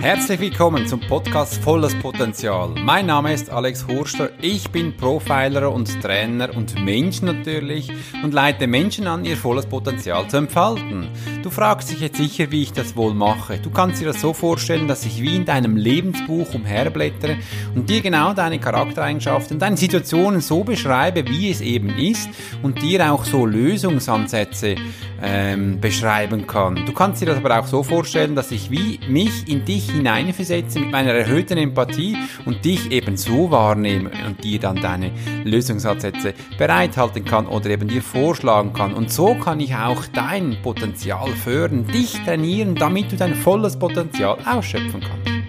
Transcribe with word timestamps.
Herzlich 0.00 0.40
willkommen 0.40 0.86
zum 0.86 0.98
Podcast 1.00 1.62
Volles 1.62 1.94
Potenzial. 1.98 2.70
Mein 2.70 3.04
Name 3.04 3.34
ist 3.34 3.50
Alex 3.50 3.86
Hurster. 3.86 4.30
Ich 4.40 4.70
bin 4.70 4.96
Profiler 4.96 5.70
und 5.70 6.00
Trainer 6.00 6.56
und 6.56 6.82
Mensch 6.82 7.20
natürlich 7.20 7.92
und 8.24 8.32
leite 8.32 8.66
Menschen 8.66 9.06
an, 9.06 9.26
ihr 9.26 9.36
volles 9.36 9.66
Potenzial 9.66 10.26
zu 10.26 10.38
entfalten. 10.38 11.10
Du 11.42 11.50
fragst 11.50 11.90
dich 11.90 12.00
jetzt 12.00 12.16
sicher, 12.16 12.50
wie 12.50 12.62
ich 12.62 12.72
das 12.72 12.96
wohl 12.96 13.12
mache. 13.12 13.58
Du 13.58 13.68
kannst 13.68 14.00
dir 14.00 14.06
das 14.06 14.22
so 14.22 14.32
vorstellen, 14.32 14.88
dass 14.88 15.04
ich 15.04 15.20
wie 15.20 15.36
in 15.36 15.44
deinem 15.44 15.76
Lebensbuch 15.76 16.54
umherblättere 16.54 17.36
und 17.74 17.90
dir 17.90 18.00
genau 18.00 18.32
deine 18.32 18.58
Charaktereigenschaften, 18.58 19.58
deine 19.58 19.76
Situationen 19.76 20.40
so 20.40 20.64
beschreibe, 20.64 21.28
wie 21.28 21.50
es 21.50 21.60
eben 21.60 21.90
ist 21.90 22.30
und 22.62 22.80
dir 22.80 23.12
auch 23.12 23.26
so 23.26 23.44
Lösungsansätze 23.44 24.76
ähm, 25.22 25.78
beschreiben 25.78 26.46
kann. 26.46 26.86
Du 26.86 26.94
kannst 26.94 27.20
dir 27.20 27.26
das 27.26 27.36
aber 27.36 27.60
auch 27.60 27.66
so 27.66 27.82
vorstellen, 27.82 28.34
dass 28.34 28.50
ich 28.50 28.70
wie 28.70 28.98
mich 29.06 29.46
in 29.46 29.66
dich 29.66 29.89
hineinversetze 29.92 30.80
mit 30.80 30.90
meiner 30.90 31.12
erhöhten 31.12 31.58
Empathie 31.58 32.16
und 32.44 32.64
dich 32.64 32.90
eben 32.90 33.16
so 33.16 33.50
wahrnehme 33.50 34.10
und 34.26 34.42
dir 34.44 34.58
dann 34.58 34.76
deine 34.76 35.10
Lösungsansätze 35.44 36.34
bereithalten 36.58 37.24
kann 37.24 37.46
oder 37.46 37.70
eben 37.70 37.88
dir 37.88 38.02
vorschlagen 38.02 38.72
kann. 38.72 38.94
Und 38.94 39.12
so 39.12 39.34
kann 39.34 39.60
ich 39.60 39.74
auch 39.74 40.04
dein 40.12 40.56
Potenzial 40.62 41.28
fördern, 41.30 41.86
dich 41.86 42.12
trainieren, 42.24 42.74
damit 42.74 43.12
du 43.12 43.16
dein 43.16 43.34
volles 43.34 43.78
Potenzial 43.78 44.38
ausschöpfen 44.44 45.00
kannst. 45.00 45.40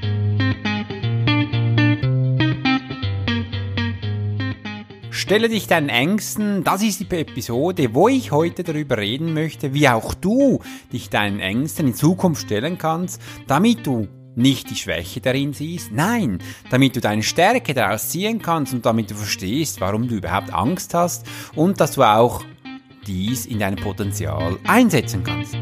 Stelle 5.31 5.47
dich 5.47 5.67
deinen 5.67 5.87
Ängsten, 5.87 6.65
das 6.65 6.83
ist 6.83 6.99
die 6.99 7.15
Episode, 7.15 7.93
wo 7.93 8.09
ich 8.09 8.33
heute 8.33 8.65
darüber 8.65 8.97
reden 8.97 9.33
möchte, 9.33 9.73
wie 9.73 9.87
auch 9.87 10.13
du 10.13 10.59
dich 10.91 11.09
deinen 11.09 11.39
Ängsten 11.39 11.87
in 11.87 11.93
Zukunft 11.93 12.47
stellen 12.47 12.77
kannst, 12.77 13.21
damit 13.47 13.87
du 13.87 14.09
nicht 14.35 14.69
die 14.69 14.75
Schwäche 14.75 15.21
darin 15.21 15.53
siehst, 15.53 15.91
nein, 15.91 16.39
damit 16.69 16.95
du 16.95 17.01
deine 17.01 17.23
Stärke 17.23 17.73
daraus 17.73 18.09
ziehen 18.09 18.41
kannst 18.41 18.73
und 18.73 18.85
damit 18.85 19.11
du 19.11 19.15
verstehst, 19.15 19.81
warum 19.81 20.07
du 20.07 20.15
überhaupt 20.15 20.53
Angst 20.53 20.93
hast 20.93 21.25
und 21.55 21.79
dass 21.79 21.93
du 21.93 22.03
auch 22.03 22.43
dies 23.07 23.45
in 23.45 23.59
dein 23.59 23.75
Potenzial 23.75 24.57
einsetzen 24.65 25.23
kannst. 25.23 25.55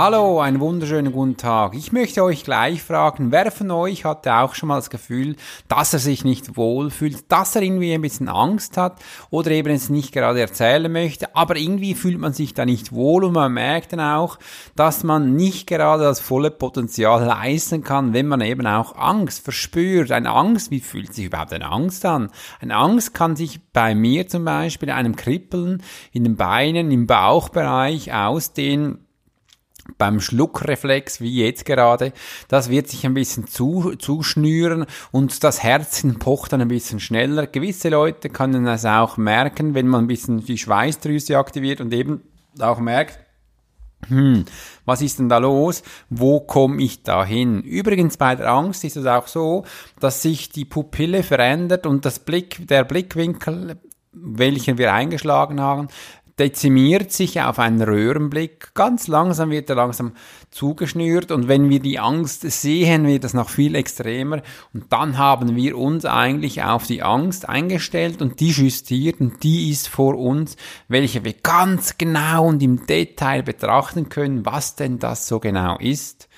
Hallo, 0.00 0.38
einen 0.38 0.60
wunderschönen 0.60 1.10
guten 1.10 1.36
Tag. 1.36 1.74
Ich 1.74 1.90
möchte 1.90 2.22
euch 2.22 2.44
gleich 2.44 2.84
fragen, 2.84 3.32
wer 3.32 3.50
von 3.50 3.68
euch 3.72 4.04
hatte 4.04 4.32
auch 4.32 4.54
schon 4.54 4.68
mal 4.68 4.76
das 4.76 4.90
Gefühl, 4.90 5.34
dass 5.66 5.92
er 5.92 5.98
sich 5.98 6.24
nicht 6.24 6.56
wohl 6.56 6.92
fühlt, 6.92 7.32
dass 7.32 7.56
er 7.56 7.62
irgendwie 7.62 7.92
ein 7.92 8.02
bisschen 8.02 8.28
Angst 8.28 8.76
hat 8.76 9.00
oder 9.30 9.50
eben 9.50 9.74
es 9.74 9.88
nicht 9.88 10.12
gerade 10.12 10.40
erzählen 10.40 10.92
möchte, 10.92 11.34
aber 11.34 11.56
irgendwie 11.56 11.96
fühlt 11.96 12.20
man 12.20 12.32
sich 12.32 12.54
da 12.54 12.64
nicht 12.64 12.92
wohl 12.92 13.24
und 13.24 13.32
man 13.32 13.52
merkt 13.52 13.92
dann 13.92 13.98
auch, 13.98 14.38
dass 14.76 15.02
man 15.02 15.34
nicht 15.34 15.66
gerade 15.66 16.04
das 16.04 16.20
volle 16.20 16.52
Potenzial 16.52 17.24
leisten 17.24 17.82
kann, 17.82 18.12
wenn 18.12 18.28
man 18.28 18.40
eben 18.40 18.68
auch 18.68 18.94
Angst 18.94 19.42
verspürt. 19.42 20.12
Eine 20.12 20.30
Angst, 20.30 20.70
wie 20.70 20.78
fühlt 20.78 21.12
sich 21.12 21.24
überhaupt 21.24 21.52
eine 21.52 21.72
Angst 21.72 22.06
an? 22.06 22.30
Eine 22.60 22.76
Angst 22.76 23.14
kann 23.14 23.34
sich 23.34 23.60
bei 23.72 23.96
mir 23.96 24.28
zum 24.28 24.44
Beispiel 24.44 24.90
einem 24.90 25.16
Kribbeln 25.16 25.82
in 26.12 26.22
den 26.22 26.36
Beinen, 26.36 26.92
im 26.92 27.08
Bauchbereich 27.08 28.14
ausdehnen, 28.14 29.07
beim 29.96 30.20
Schluckreflex, 30.20 31.20
wie 31.20 31.42
jetzt 31.42 31.64
gerade, 31.64 32.12
das 32.48 32.68
wird 32.68 32.88
sich 32.88 33.06
ein 33.06 33.14
bisschen 33.14 33.46
zu, 33.46 33.94
zuschnüren 33.96 34.84
und 35.10 35.42
das 35.42 35.62
Herz 35.62 36.04
pocht 36.18 36.52
dann 36.52 36.60
ein 36.60 36.68
bisschen 36.68 37.00
schneller. 37.00 37.46
Gewisse 37.46 37.88
Leute 37.88 38.28
können 38.28 38.66
es 38.66 38.84
auch 38.84 39.16
merken, 39.16 39.74
wenn 39.74 39.88
man 39.88 40.04
ein 40.04 40.08
bisschen 40.08 40.44
die 40.44 40.58
Schweißdrüse 40.58 41.38
aktiviert 41.38 41.80
und 41.80 41.92
eben 41.94 42.22
auch 42.60 42.78
merkt, 42.78 43.18
hm, 44.06 44.44
was 44.84 45.02
ist 45.02 45.18
denn 45.18 45.28
da 45.28 45.38
los? 45.38 45.82
Wo 46.08 46.40
komme 46.40 46.80
ich 46.82 47.02
da 47.02 47.24
hin? 47.24 47.62
Übrigens 47.62 48.16
bei 48.16 48.36
der 48.36 48.50
Angst 48.52 48.84
ist 48.84 48.96
es 48.96 49.06
auch 49.06 49.26
so, 49.26 49.64
dass 49.98 50.22
sich 50.22 50.50
die 50.50 50.64
Pupille 50.64 51.22
verändert 51.22 51.84
und 51.84 52.04
das 52.04 52.20
Blick, 52.20 52.66
der 52.68 52.84
Blickwinkel, 52.84 53.76
welchen 54.12 54.78
wir 54.78 54.92
eingeschlagen 54.92 55.60
haben, 55.60 55.88
dezimiert 56.38 57.12
sich 57.12 57.40
auf 57.40 57.58
einen 57.58 57.82
Röhrenblick. 57.82 58.74
Ganz 58.74 59.08
langsam 59.08 59.50
wird 59.50 59.68
er 59.70 59.76
langsam 59.76 60.12
zugeschnürt 60.50 61.30
und 61.30 61.48
wenn 61.48 61.68
wir 61.68 61.80
die 61.80 61.98
Angst 61.98 62.42
sehen, 62.42 63.06
wird 63.06 63.24
das 63.24 63.34
noch 63.34 63.48
viel 63.48 63.74
extremer 63.74 64.42
und 64.72 64.92
dann 64.92 65.18
haben 65.18 65.56
wir 65.56 65.76
uns 65.76 66.04
eigentlich 66.04 66.62
auf 66.62 66.86
die 66.86 67.02
Angst 67.02 67.48
eingestellt 67.48 68.22
und 68.22 68.40
die 68.40 68.50
justiert 68.50 69.20
und 69.20 69.42
die 69.42 69.70
ist 69.70 69.88
vor 69.88 70.16
uns, 70.18 70.56
welche 70.88 71.24
wir 71.24 71.34
ganz 71.34 71.98
genau 71.98 72.46
und 72.46 72.62
im 72.62 72.86
Detail 72.86 73.42
betrachten 73.42 74.08
können, 74.08 74.46
was 74.46 74.76
denn 74.76 74.98
das 74.98 75.26
so 75.26 75.40
genau 75.40 75.78
ist. 75.78 76.28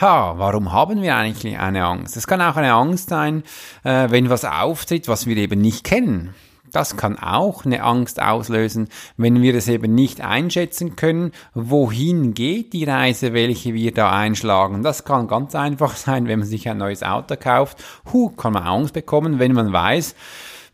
Ha, 0.00 0.34
warum 0.38 0.72
haben 0.72 1.02
wir 1.02 1.14
eigentlich 1.14 1.56
eine 1.56 1.84
Angst? 1.84 2.16
Es 2.16 2.26
kann 2.26 2.40
auch 2.40 2.56
eine 2.56 2.72
Angst 2.72 3.10
sein, 3.10 3.44
äh, 3.84 4.10
wenn 4.10 4.28
was 4.28 4.44
auftritt, 4.44 5.06
was 5.06 5.26
wir 5.26 5.36
eben 5.36 5.60
nicht 5.60 5.84
kennen. 5.84 6.34
Das 6.74 6.96
kann 6.96 7.16
auch 7.20 7.64
eine 7.64 7.84
Angst 7.84 8.20
auslösen, 8.20 8.88
wenn 9.16 9.40
wir 9.42 9.54
es 9.54 9.68
eben 9.68 9.94
nicht 9.94 10.22
einschätzen 10.22 10.96
können, 10.96 11.30
wohin 11.54 12.34
geht 12.34 12.72
die 12.72 12.82
Reise, 12.82 13.32
welche 13.32 13.74
wir 13.74 13.94
da 13.94 14.10
einschlagen. 14.10 14.82
Das 14.82 15.04
kann 15.04 15.28
ganz 15.28 15.54
einfach 15.54 15.94
sein, 15.94 16.26
wenn 16.26 16.40
man 16.40 16.48
sich 16.48 16.68
ein 16.68 16.78
neues 16.78 17.04
Auto 17.04 17.36
kauft. 17.36 17.78
Huh, 18.12 18.30
kann 18.30 18.54
man 18.54 18.64
Angst 18.64 18.92
bekommen, 18.92 19.38
wenn 19.38 19.52
man 19.52 19.72
weiß, 19.72 20.16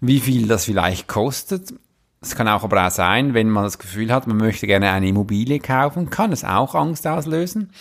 wie 0.01 0.21
viel 0.21 0.49
das 0.49 0.65
vielleicht 0.65 1.07
kostet. 1.07 1.75
Es 2.23 2.35
kann 2.35 2.49
auch 2.49 2.65
aber 2.65 2.87
auch 2.87 2.91
sein, 2.91 3.35
wenn 3.35 3.51
man 3.51 3.65
das 3.65 3.79
Gefühl 3.79 4.11
hat, 4.11 4.27
man 4.27 4.39
möchte 4.39 4.67
gerne 4.67 4.93
eine 4.93 5.09
Immobilie 5.09 5.61
kaufen, 5.61 6.09
kann 6.09 6.33
es 6.33 6.45
auch 6.45 6.75
Angst 6.75 7.07
auslösen. 7.07 7.73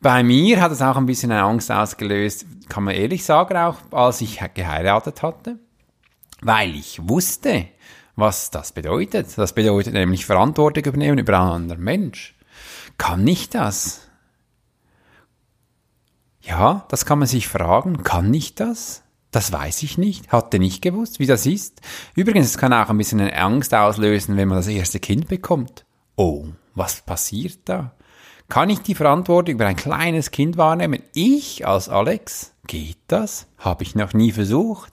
Bei 0.00 0.22
mir 0.22 0.62
hat 0.62 0.72
es 0.72 0.80
auch 0.80 0.96
ein 0.96 1.04
bisschen 1.04 1.32
eine 1.32 1.42
Angst 1.42 1.70
ausgelöst, 1.70 2.46
kann 2.70 2.84
man 2.84 2.94
ehrlich 2.94 3.26
sagen, 3.26 3.58
auch 3.58 3.76
als 3.92 4.22
ich 4.22 4.40
geheiratet 4.54 5.22
hatte 5.22 5.58
weil 6.40 6.74
ich 6.74 7.00
wusste, 7.08 7.68
was 8.16 8.50
das 8.50 8.72
bedeutet. 8.72 9.36
Das 9.36 9.52
bedeutet 9.52 9.92
nämlich 9.92 10.26
Verantwortung 10.26 10.84
übernehmen 10.84 11.18
über 11.18 11.38
einen 11.38 11.50
anderen 11.50 11.82
Mensch. 11.82 12.34
Kann 12.98 13.26
ich 13.26 13.50
das? 13.50 14.08
Ja, 16.40 16.86
das 16.88 17.04
kann 17.04 17.18
man 17.18 17.28
sich 17.28 17.48
fragen. 17.48 18.02
Kann 18.02 18.32
ich 18.32 18.54
das? 18.54 19.02
Das 19.32 19.52
weiß 19.52 19.82
ich 19.82 19.98
nicht, 19.98 20.32
hatte 20.32 20.58
nicht 20.58 20.80
gewusst, 20.80 21.18
wie 21.18 21.26
das 21.26 21.44
ist. 21.44 21.82
Übrigens, 22.14 22.46
es 22.46 22.58
kann 22.58 22.72
auch 22.72 22.88
ein 22.88 22.96
bisschen 22.96 23.20
eine 23.20 23.36
Angst 23.36 23.74
auslösen, 23.74 24.36
wenn 24.36 24.48
man 24.48 24.58
das 24.58 24.68
erste 24.68 25.00
Kind 25.00 25.28
bekommt. 25.28 25.84
Oh, 26.16 26.46
was 26.74 27.02
passiert 27.02 27.58
da? 27.66 27.92
Kann 28.48 28.70
ich 28.70 28.78
die 28.78 28.94
Verantwortung 28.94 29.56
über 29.56 29.66
ein 29.66 29.76
kleines 29.76 30.30
Kind 30.30 30.56
wahrnehmen? 30.56 31.02
Ich 31.12 31.66
als 31.66 31.88
Alex? 31.88 32.54
Geht 32.66 32.98
das? 33.06 33.46
Habe 33.58 33.84
ich 33.84 33.94
noch 33.94 34.12
nie 34.12 34.32
versucht. 34.32 34.92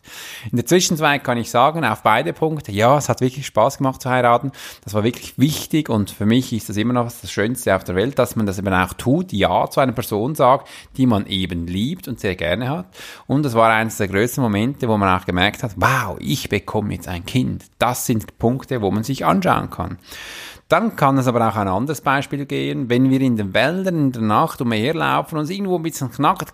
In 0.51 0.57
der 0.57 0.65
Zwischenzeit 0.65 1.23
kann 1.23 1.39
ich 1.39 1.49
sagen, 1.49 1.83
auf 1.83 2.03
beide 2.03 2.31
Punkte, 2.31 2.71
ja, 2.71 2.97
es 2.97 3.09
hat 3.09 3.19
wirklich 3.19 3.47
Spaß 3.47 3.79
gemacht 3.79 3.99
zu 3.99 4.11
heiraten. 4.11 4.51
Das 4.83 4.93
war 4.93 5.03
wirklich 5.03 5.39
wichtig 5.39 5.89
und 5.89 6.11
für 6.11 6.27
mich 6.27 6.53
ist 6.53 6.69
das 6.69 6.77
immer 6.77 6.93
noch 6.93 7.05
das 7.05 7.31
Schönste 7.31 7.75
auf 7.75 7.83
der 7.83 7.95
Welt, 7.95 8.19
dass 8.19 8.35
man 8.35 8.45
das 8.45 8.59
eben 8.59 8.73
auch 8.73 8.93
tut, 8.93 9.33
ja 9.33 9.67
zu 9.69 9.79
einer 9.79 9.91
Person 9.91 10.35
sagt, 10.35 10.69
die 10.97 11.07
man 11.07 11.25
eben 11.25 11.65
liebt 11.65 12.07
und 12.07 12.19
sehr 12.19 12.35
gerne 12.35 12.69
hat. 12.69 12.85
Und 13.25 13.43
es 13.45 13.55
war 13.55 13.71
eines 13.71 13.97
der 13.97 14.07
größten 14.07 14.43
Momente, 14.43 14.87
wo 14.87 14.97
man 14.97 15.19
auch 15.19 15.25
gemerkt 15.25 15.63
hat, 15.63 15.71
wow, 15.77 16.15
ich 16.19 16.49
bekomme 16.49 16.93
jetzt 16.93 17.07
ein 17.07 17.25
Kind. 17.25 17.65
Das 17.79 18.05
sind 18.05 18.37
Punkte, 18.37 18.81
wo 18.81 18.91
man 18.91 19.03
sich 19.03 19.25
anschauen 19.25 19.71
kann. 19.71 19.97
Dann 20.69 20.95
kann 20.95 21.17
es 21.17 21.27
aber 21.27 21.47
auch 21.47 21.55
ein 21.55 21.67
anderes 21.67 22.01
Beispiel 22.01 22.45
gehen, 22.45 22.89
wenn 22.89 23.09
wir 23.09 23.21
in 23.21 23.35
den 23.35 23.53
Wäldern 23.53 23.95
in 23.95 24.11
der 24.11 24.21
Nacht 24.21 24.61
umherlaufen 24.61 25.37
und 25.37 25.45
es 25.45 25.49
irgendwo 25.49 25.75
ein 25.75 25.83
bisschen 25.83 26.11
knackt, 26.11 26.53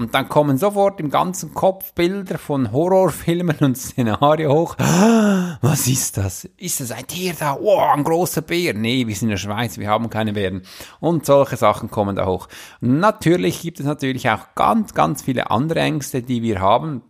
und 0.00 0.14
dann 0.14 0.28
kommen 0.28 0.56
sofort 0.56 0.98
im 0.98 1.10
ganzen 1.10 1.52
Kopf 1.52 1.92
Bilder 1.92 2.38
von 2.38 2.72
Horrorfilmen 2.72 3.58
und 3.60 3.76
Szenarien 3.76 4.50
hoch. 4.50 4.76
Was 5.60 5.86
ist 5.86 6.16
das? 6.16 6.48
Ist 6.56 6.80
das 6.80 6.90
ein 6.90 7.06
Tier 7.06 7.34
da? 7.38 7.56
Oh, 7.60 7.78
ein 7.78 8.02
großer 8.02 8.42
Bär. 8.42 8.74
Nee, 8.74 9.06
wir 9.06 9.14
sind 9.14 9.28
in 9.28 9.30
der 9.30 9.36
Schweiz, 9.36 9.78
wir 9.78 9.88
haben 9.88 10.08
keine 10.08 10.32
Bären. 10.32 10.62
Und 11.00 11.26
solche 11.26 11.56
Sachen 11.56 11.90
kommen 11.90 12.16
da 12.16 12.26
hoch. 12.26 12.48
Natürlich 12.80 13.60
gibt 13.60 13.78
es 13.78 13.86
natürlich 13.86 14.28
auch 14.30 14.54
ganz, 14.54 14.94
ganz 14.94 15.22
viele 15.22 15.50
andere 15.50 15.80
Ängste, 15.80 16.22
die 16.22 16.42
wir 16.42 16.60
haben 16.60 17.02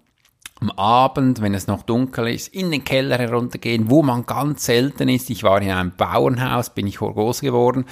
am 0.61 0.71
Abend, 0.73 1.41
wenn 1.41 1.55
es 1.55 1.67
noch 1.67 1.83
dunkel 1.83 2.29
ist, 2.29 2.49
in 2.49 2.71
den 2.71 2.85
Keller 2.85 3.19
heruntergehen, 3.19 3.89
wo 3.89 4.03
man 4.03 4.27
ganz 4.27 4.67
selten 4.67 5.09
ist. 5.09 5.31
Ich 5.31 5.43
war 5.43 5.61
in 5.63 5.71
einem 5.71 5.93
Bauernhaus, 5.97 6.71
bin 6.71 6.87
ich 6.87 6.99
groß 6.99 7.41
geworden. 7.41 7.87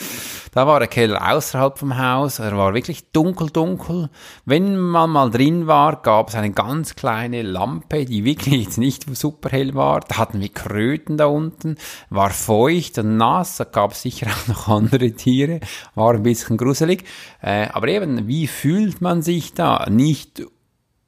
Da 0.53 0.67
war 0.67 0.79
der 0.79 0.89
Keller 0.89 1.35
außerhalb 1.35 1.79
vom 1.79 1.99
Haus. 1.99 2.39
Er 2.39 2.57
war 2.57 2.75
wirklich 2.75 3.11
dunkel, 3.13 3.49
dunkel. 3.51 4.11
Wenn 4.45 4.77
man 4.77 5.11
mal 5.11 5.31
drin 5.31 5.67
war, 5.67 6.03
gab 6.03 6.29
es 6.29 6.35
eine 6.35 6.53
ganz 6.53 6.95
kleine 6.95 7.43
Lampe, 7.43 8.05
die 8.05 8.25
wirklich 8.25 8.65
jetzt 8.65 8.79
nicht 8.79 9.05
super 9.17 9.49
hell 9.51 9.75
war. 9.75 10.01
Da 10.01 10.19
hatten 10.19 10.41
wir 10.41 10.51
Kröten 10.51 11.17
da 11.17 11.27
unten, 11.27 11.77
war 12.11 12.31
feucht 12.31 12.99
und 12.99 13.17
nass. 13.17 13.57
Da 13.57 13.65
gab 13.65 13.93
es 13.93 14.03
sicher 14.03 14.27
auch 14.27 14.49
noch 14.49 14.69
andere 14.69 15.13
Tiere, 15.13 15.61
war 15.95 16.15
ein 16.15 16.23
bisschen 16.23 16.59
gruselig. 16.59 17.05
Äh, 17.41 17.69
aber 17.73 17.89
eben, 17.89 18.29
wie 18.29 18.47
fühlt 18.47 19.01
man 19.01 19.23
sich 19.23 19.55
da? 19.55 19.87
Nicht 19.89 20.43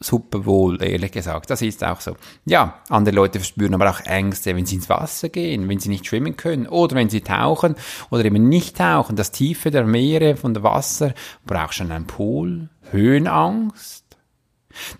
super 0.00 0.46
wohl, 0.46 0.82
ehrlich 0.82 1.12
gesagt. 1.12 1.50
Das 1.50 1.60
ist 1.60 1.84
auch 1.84 2.00
so. 2.00 2.16
Ja, 2.46 2.80
andere 2.88 3.14
Leute 3.14 3.38
verspüren 3.38 3.74
aber 3.74 3.90
auch 3.90 4.00
Ängste, 4.00 4.56
wenn 4.56 4.64
sie 4.64 4.76
ins 4.76 4.88
Wasser 4.88 5.28
gehen, 5.28 5.68
wenn 5.68 5.78
sie 5.78 5.90
nicht 5.90 6.06
schwimmen 6.06 6.36
können 6.36 6.66
oder 6.66 6.96
wenn 6.96 7.10
sie 7.10 7.20
tauchen 7.20 7.76
oder 8.10 8.24
eben 8.24 8.48
nicht 8.48 8.78
tauchen. 8.78 9.16
Das 9.16 9.30
Tiefe 9.30 9.70
der 9.70 9.84
Meere, 9.84 10.36
von 10.36 10.54
der 10.54 10.62
Wasser, 10.62 11.12
braucht 11.44 11.74
schon 11.74 11.92
einen 11.92 12.06
Pool, 12.06 12.70
Höhenangst. 12.90 14.04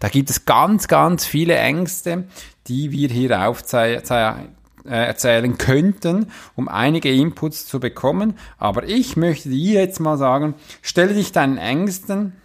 Da 0.01 0.09
gibt 0.09 0.29
es 0.29 0.45
ganz, 0.45 0.87
ganz 0.87 1.25
viele 1.25 1.57
Ängste, 1.57 2.25
die 2.67 2.91
wir 2.91 3.09
hier 3.09 3.49
aufzeigen 3.49 4.55
erzählen 4.85 5.59
könnten, 5.59 6.29
um 6.57 6.69
einige 6.69 7.13
Inputs 7.13 7.67
zu 7.67 7.81
bekommen. 7.81 8.35
Aber 8.59 8.85
ich 8.85 9.17
möchte 9.17 9.51
dir 9.51 9.81
jetzt 9.81 10.01
mal 10.01 10.17
sagen, 10.17 10.55
stelle 10.83 11.15
dich 11.15 11.33
deinen 11.33 11.59
Ängsten 11.59 12.40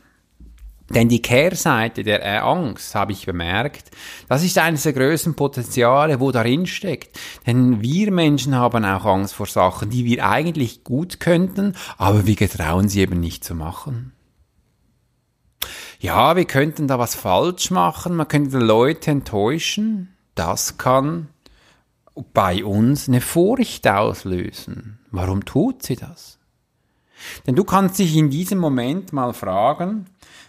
denn 0.89 1.09
die 1.09 1.21
Kehrseite 1.21 2.03
der 2.03 2.45
Angst, 2.45 2.93
habe 2.93 3.11
ich 3.11 3.25
bemerkt, 3.25 3.89
das 4.29 4.43
ist 4.43 4.57
eines 4.57 4.83
der 4.83 4.93
größten 4.93 5.33
Potenziale, 5.35 6.19
wo 6.19 6.31
darin 6.31 6.67
steckt. 6.67 7.19
Denn 7.47 7.81
wir 7.81 8.11
Menschen 8.11 8.55
haben 8.55 8.85
auch 8.85 9.05
Angst 9.05 9.33
vor 9.33 9.47
Sachen, 9.47 9.89
die 9.89 10.05
wir 10.05 10.27
eigentlich 10.27 10.83
gut 10.83 11.19
könnten, 11.19 11.75
aber 11.97 12.27
wir 12.27 12.35
getrauen 12.35 12.87
sie 12.87 13.01
eben 13.01 13.19
nicht 13.19 13.43
zu 13.43 13.55
machen. 13.55 14.11
Ja, 15.99 16.35
wir 16.35 16.45
könnten 16.45 16.87
da 16.87 16.99
was 16.99 17.15
falsch 17.15 17.71
machen, 17.71 18.15
man 18.15 18.27
könnte 18.27 18.59
Leute 18.59 19.09
enttäuschen. 19.09 20.13
Das 20.35 20.77
kann 20.77 21.29
bei 22.33 22.63
uns 22.63 23.07
eine 23.07 23.21
Furcht 23.21 23.87
auslösen. 23.87 24.99
Warum 25.09 25.45
tut 25.45 25.81
sie 25.81 25.95
das? 25.95 26.37
Denn 27.47 27.55
du 27.55 27.63
kannst 27.63 27.97
dich 27.99 28.15
in 28.15 28.29
diesem 28.29 28.59
Moment 28.59 29.13
mal 29.13 29.33
fragen, 29.33 30.05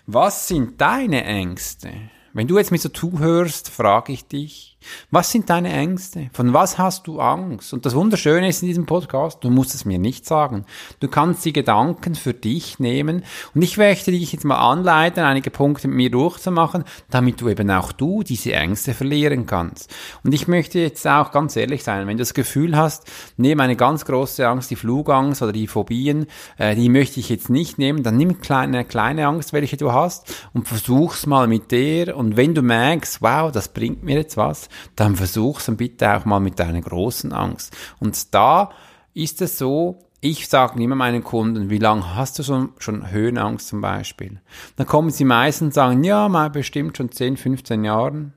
was 0.06 0.48
sind 0.48 0.80
deine 0.80 1.24
Ängste? 1.24 1.90
Wenn 2.32 2.46
du 2.46 2.58
jetzt 2.58 2.70
mir 2.70 2.78
so 2.78 2.88
zuhörst, 2.88 3.70
frage 3.70 4.12
ich 4.12 4.26
dich, 4.26 4.75
was 5.10 5.30
sind 5.30 5.50
deine 5.50 5.72
Ängste? 5.72 6.30
Von 6.32 6.52
was 6.52 6.78
hast 6.78 7.06
du 7.06 7.20
Angst? 7.20 7.72
Und 7.72 7.86
das 7.86 7.94
Wunderschöne 7.94 8.48
ist 8.48 8.62
in 8.62 8.68
diesem 8.68 8.86
Podcast, 8.86 9.42
du 9.42 9.50
musst 9.50 9.74
es 9.74 9.84
mir 9.84 9.98
nicht 9.98 10.26
sagen. 10.26 10.64
Du 11.00 11.08
kannst 11.08 11.44
die 11.44 11.52
Gedanken 11.52 12.14
für 12.14 12.34
dich 12.34 12.78
nehmen 12.78 13.24
und 13.54 13.62
ich 13.62 13.76
möchte 13.76 14.10
dich 14.10 14.32
jetzt 14.32 14.44
mal 14.44 14.58
anleiten, 14.58 15.24
einige 15.24 15.50
Punkte 15.50 15.88
mit 15.88 15.96
mir 15.96 16.10
durchzumachen, 16.10 16.84
damit 17.10 17.40
du 17.40 17.48
eben 17.48 17.70
auch 17.70 17.92
du 17.92 18.22
diese 18.22 18.52
Ängste 18.52 18.94
verlieren 18.94 19.46
kannst. 19.46 19.94
Und 20.24 20.32
ich 20.32 20.48
möchte 20.48 20.78
jetzt 20.78 21.06
auch 21.06 21.32
ganz 21.32 21.56
ehrlich 21.56 21.84
sein, 21.84 22.06
wenn 22.06 22.16
du 22.16 22.22
das 22.22 22.34
Gefühl 22.34 22.76
hast, 22.76 23.10
nehme 23.36 23.62
eine 23.62 23.76
ganz 23.76 24.04
große 24.04 24.46
Angst, 24.46 24.70
die 24.70 24.76
Flugangst 24.76 25.42
oder 25.42 25.52
die 25.52 25.66
Phobien, 25.66 26.26
äh, 26.58 26.74
die 26.74 26.88
möchte 26.88 27.20
ich 27.20 27.28
jetzt 27.28 27.50
nicht 27.50 27.78
nehmen, 27.78 28.02
dann 28.02 28.16
nimm 28.16 28.36
eine 28.48 28.84
kleine 28.84 29.26
Angst, 29.26 29.52
welche 29.52 29.76
du 29.76 29.92
hast 29.92 30.46
und 30.52 30.68
versuch's 30.68 31.26
mal 31.26 31.46
mit 31.46 31.70
der 31.72 32.16
und 32.16 32.36
wenn 32.36 32.54
du 32.54 32.62
merkst, 32.62 33.22
wow, 33.22 33.50
das 33.50 33.68
bringt 33.68 34.02
mir 34.02 34.16
jetzt 34.16 34.36
was, 34.36 34.68
dann 34.94 35.16
versuch's 35.16 35.66
dann 35.66 35.76
bitte 35.76 36.16
auch 36.16 36.24
mal 36.24 36.40
mit 36.40 36.58
deiner 36.58 36.80
großen 36.80 37.32
Angst. 37.32 37.76
Und 37.98 38.34
da 38.34 38.70
ist 39.14 39.40
es 39.42 39.58
so, 39.58 39.98
ich 40.20 40.48
sage 40.48 40.82
immer 40.82 40.96
meinen 40.96 41.22
Kunden, 41.22 41.70
wie 41.70 41.78
lange 41.78 42.14
hast 42.14 42.38
du 42.38 42.42
schon, 42.42 42.70
schon 42.78 43.10
Höhenangst 43.10 43.68
zum 43.68 43.80
Beispiel? 43.80 44.40
Dann 44.76 44.86
kommen 44.86 45.10
sie 45.10 45.24
meistens 45.24 45.66
und 45.66 45.74
sagen, 45.74 46.04
ja, 46.04 46.28
mal 46.28 46.50
bestimmt 46.50 46.96
schon 46.96 47.12
10, 47.12 47.36
15 47.36 47.84
Jahren. 47.84 48.32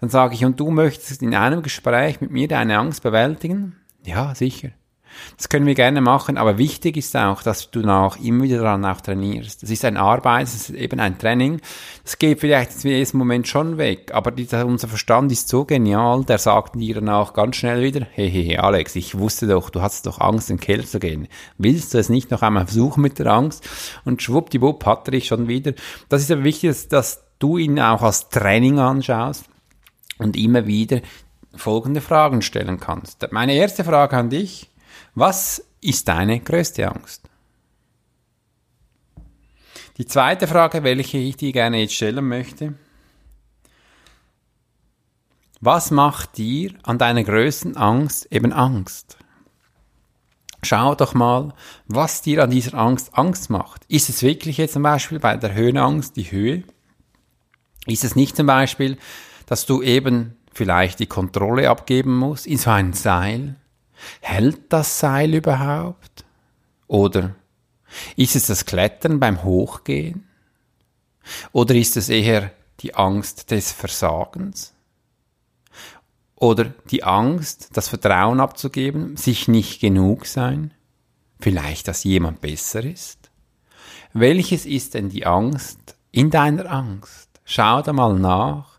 Dann 0.00 0.10
sage 0.10 0.34
ich, 0.34 0.44
und 0.44 0.58
du 0.58 0.70
möchtest 0.70 1.22
in 1.22 1.34
einem 1.34 1.62
Gespräch 1.62 2.20
mit 2.20 2.30
mir 2.30 2.48
deine 2.48 2.78
Angst 2.78 3.02
bewältigen? 3.02 3.76
Ja, 4.04 4.34
sicher. 4.34 4.70
Das 5.36 5.48
können 5.48 5.66
wir 5.66 5.74
gerne 5.74 6.00
machen, 6.00 6.36
aber 6.36 6.58
wichtig 6.58 6.96
ist 6.96 7.16
auch, 7.16 7.42
dass 7.42 7.70
du 7.70 7.82
auch 7.88 8.16
immer 8.16 8.44
wieder 8.44 8.58
daran 8.58 8.84
auch 8.84 9.00
trainierst. 9.00 9.62
Das 9.62 9.70
ist 9.70 9.84
ein 9.84 9.96
Arbeit, 9.96 10.44
das 10.44 10.54
ist 10.54 10.70
eben 10.70 11.00
ein 11.00 11.18
Training. 11.18 11.60
Das 12.02 12.18
geht 12.18 12.40
vielleicht 12.40 12.84
im 12.84 12.90
ersten 12.92 13.18
Moment 13.18 13.48
schon 13.48 13.78
weg, 13.78 14.10
aber 14.12 14.30
dieser, 14.30 14.66
unser 14.66 14.88
Verstand 14.88 15.32
ist 15.32 15.48
so 15.48 15.64
genial, 15.64 16.24
der 16.24 16.38
sagt 16.38 16.74
dir 16.76 16.96
dann 16.96 17.08
auch 17.08 17.32
ganz 17.32 17.56
schnell 17.56 17.82
wieder, 17.82 18.06
hey, 18.12 18.30
hey, 18.30 18.44
hey, 18.44 18.58
Alex, 18.58 18.96
ich 18.96 19.18
wusste 19.18 19.46
doch, 19.46 19.70
du 19.70 19.80
hast 19.80 20.06
doch 20.06 20.20
Angst, 20.20 20.50
in 20.50 20.56
den 20.56 20.62
Keller 20.62 20.86
zu 20.86 21.00
gehen. 21.00 21.28
Willst 21.58 21.94
du 21.94 21.98
es 21.98 22.08
nicht 22.08 22.30
noch 22.30 22.42
einmal 22.42 22.66
versuchen 22.66 23.02
mit 23.02 23.18
der 23.18 23.26
Angst? 23.26 23.68
Und 24.04 24.22
schwuppdiwupp 24.22 24.84
hat 24.86 25.08
er 25.08 25.12
dich 25.12 25.26
schon 25.26 25.48
wieder. 25.48 25.72
Das 26.08 26.22
ist 26.22 26.30
aber 26.30 26.44
wichtig, 26.44 26.70
dass, 26.70 26.88
dass 26.88 27.24
du 27.38 27.58
ihn 27.58 27.80
auch 27.80 28.02
als 28.02 28.28
Training 28.28 28.78
anschaust 28.78 29.46
und 30.18 30.36
immer 30.36 30.66
wieder 30.66 31.00
folgende 31.56 32.00
Fragen 32.00 32.42
stellen 32.42 32.78
kannst. 32.78 33.26
Meine 33.32 33.54
erste 33.54 33.82
Frage 33.82 34.16
an 34.16 34.30
dich, 34.30 34.69
was 35.14 35.64
ist 35.80 36.08
deine 36.08 36.40
größte 36.40 36.88
Angst? 36.88 37.28
Die 39.98 40.06
zweite 40.06 40.46
Frage, 40.46 40.82
welche 40.82 41.18
ich 41.18 41.36
dir 41.36 41.52
gerne 41.52 41.78
jetzt 41.78 41.94
stellen 41.94 42.26
möchte. 42.26 42.74
Was 45.60 45.90
macht 45.90 46.38
dir 46.38 46.72
an 46.84 46.96
deiner 46.96 47.22
größten 47.22 47.76
Angst 47.76 48.26
eben 48.32 48.52
Angst? 48.52 49.18
Schau 50.62 50.94
doch 50.94 51.14
mal, 51.14 51.52
was 51.86 52.22
dir 52.22 52.42
an 52.42 52.50
dieser 52.50 52.78
Angst 52.78 53.10
Angst 53.12 53.50
macht. 53.50 53.84
Ist 53.88 54.08
es 54.08 54.22
wirklich 54.22 54.56
jetzt 54.56 54.72
zum 54.72 54.82
Beispiel 54.82 55.18
bei 55.18 55.36
der 55.36 55.54
Höhenangst 55.54 56.16
die 56.16 56.30
Höhe? 56.30 56.64
Ist 57.86 58.04
es 58.04 58.16
nicht 58.16 58.36
zum 58.36 58.46
Beispiel, 58.46 58.96
dass 59.44 59.66
du 59.66 59.82
eben 59.82 60.36
vielleicht 60.52 60.98
die 60.98 61.06
Kontrolle 61.06 61.68
abgeben 61.68 62.16
musst 62.16 62.46
in 62.46 62.56
so 62.56 62.70
ein 62.70 62.94
Seil? 62.94 63.56
Hält 64.20 64.72
das 64.72 64.98
Seil 64.98 65.34
überhaupt? 65.34 66.24
Oder 66.86 67.34
ist 68.16 68.36
es 68.36 68.46
das 68.46 68.64
Klettern 68.66 69.20
beim 69.20 69.42
Hochgehen? 69.42 70.28
Oder 71.52 71.74
ist 71.74 71.96
es 71.96 72.08
eher 72.08 72.52
die 72.80 72.94
Angst 72.94 73.50
des 73.50 73.72
Versagens? 73.72 74.74
Oder 76.36 76.72
die 76.90 77.04
Angst, 77.04 77.70
das 77.74 77.88
Vertrauen 77.88 78.40
abzugeben, 78.40 79.16
sich 79.16 79.48
nicht 79.48 79.80
genug 79.80 80.26
sein? 80.26 80.72
Vielleicht, 81.38 81.88
dass 81.88 82.04
jemand 82.04 82.40
besser 82.40 82.84
ist? 82.84 83.30
Welches 84.12 84.66
ist 84.66 84.94
denn 84.94 85.10
die 85.10 85.26
Angst 85.26 85.96
in 86.10 86.30
deiner 86.30 86.70
Angst? 86.70 87.28
Schau 87.44 87.82
da 87.82 87.92
mal 87.92 88.18
nach, 88.18 88.69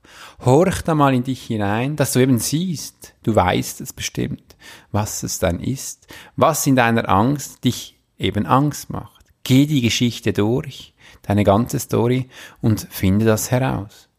horch 0.44 0.81
da 0.81 0.96
mal 0.96 1.13
in 1.13 1.24
dich 1.24 1.44
hinein, 1.44 1.96
dass 1.96 2.13
du 2.13 2.19
eben 2.19 2.40
siehst, 2.40 3.13
du 3.24 3.36
weißt 3.36 3.81
es 3.81 3.94
bestimmt 3.94 4.52
was 4.92 5.24
es 5.24 5.40
dann 5.40 5.60
ist, 5.60 6.08
was 6.36 6.66
in 6.68 6.75
deiner 6.75 7.10
Angst 7.10 7.63
dich 7.63 8.00
eben 8.18 8.46
Angst 8.46 8.90
macht. 8.90 9.25
Geh 9.44 9.66
die 9.66 9.81
Geschichte 9.81 10.34
durch, 10.34 10.94
deine 11.24 11.44
ganze 11.44 11.80
Story 11.80 12.30
und 12.62 12.88
finde 12.90 13.25
das 13.25 13.52
heraus. 13.52 14.10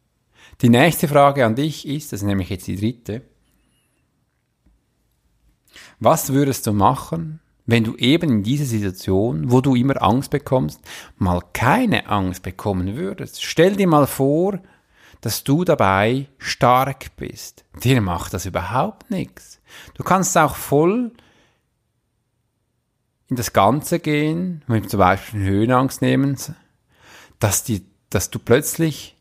Die 0.61 0.69
nächste 0.69 1.09
Frage 1.09 1.44
an 1.44 1.55
dich 1.55 1.87
ist, 1.87 2.12
das 2.12 2.21
ist 2.21 2.27
nämlich 2.27 2.50
jetzt 2.50 2.66
die 2.66 2.76
dritte, 2.76 3.23
was 6.00 6.33
würdest 6.33 6.66
du 6.66 6.73
machen, 6.73 7.40
wenn 7.64 7.85
du 7.85 7.95
eben 7.97 8.28
in 8.31 8.43
dieser 8.43 8.64
Situation, 8.64 9.52
wo 9.52 9.61
du 9.61 9.76
immer 9.76 10.02
Angst 10.02 10.31
bekommst, 10.31 10.81
mal 11.16 11.40
keine 11.52 12.09
Angst 12.09 12.43
bekommen 12.43 12.97
würdest? 12.97 13.43
Stell 13.43 13.76
dir 13.76 13.87
mal 13.87 14.09
vor, 14.09 14.59
dass 15.23 15.45
du 15.45 15.64
dabei 15.64 16.26
stark 16.37 17.17
bist. 17.17 17.64
Dir 17.83 18.02
macht 18.02 18.35
das 18.35 18.45
überhaupt 18.45 19.11
nichts. 19.11 19.61
Du 19.95 20.02
kannst 20.02 20.37
auch 20.37 20.57
voll 20.57 21.12
in 23.29 23.37
das 23.37 23.55
Ganze 23.55 24.00
gehen, 24.00 24.62
wenn 24.67 24.83
wir 24.83 24.88
zum 24.88 24.99
Beispiel 24.99 25.41
Höhenangst 25.41 26.02
nehmen, 26.02 26.37
dass, 27.38 27.64
die, 27.64 27.87
dass 28.11 28.31
du 28.31 28.38
plötzlich 28.41 29.17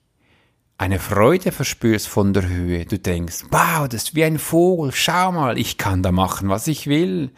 eine 0.77 0.99
Freude 0.99 1.51
verspürst 1.51 2.07
von 2.07 2.33
der 2.33 2.47
Höhe. 2.49 2.85
Du 2.85 2.97
denkst, 2.97 3.45
wow, 3.51 3.87
das 3.87 4.03
ist 4.03 4.15
wie 4.15 4.23
ein 4.23 4.39
Vogel, 4.39 4.91
schau 4.93 5.31
mal, 5.31 5.59
ich 5.59 5.77
kann 5.77 6.01
da 6.01 6.11
machen, 6.11 6.49
was 6.49 6.67
ich 6.67 6.87
will. 6.87 7.31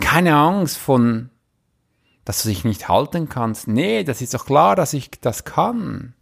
Keine 0.00 0.34
Angst 0.34 0.78
von, 0.78 1.28
dass 2.24 2.42
du 2.42 2.48
dich 2.48 2.64
nicht 2.64 2.88
halten 2.88 3.28
kannst. 3.28 3.68
Nee, 3.68 4.04
das 4.04 4.22
ist 4.22 4.32
doch 4.32 4.46
klar, 4.46 4.74
dass 4.74 4.94
ich 4.94 5.10
das 5.20 5.44
kann. 5.44 6.15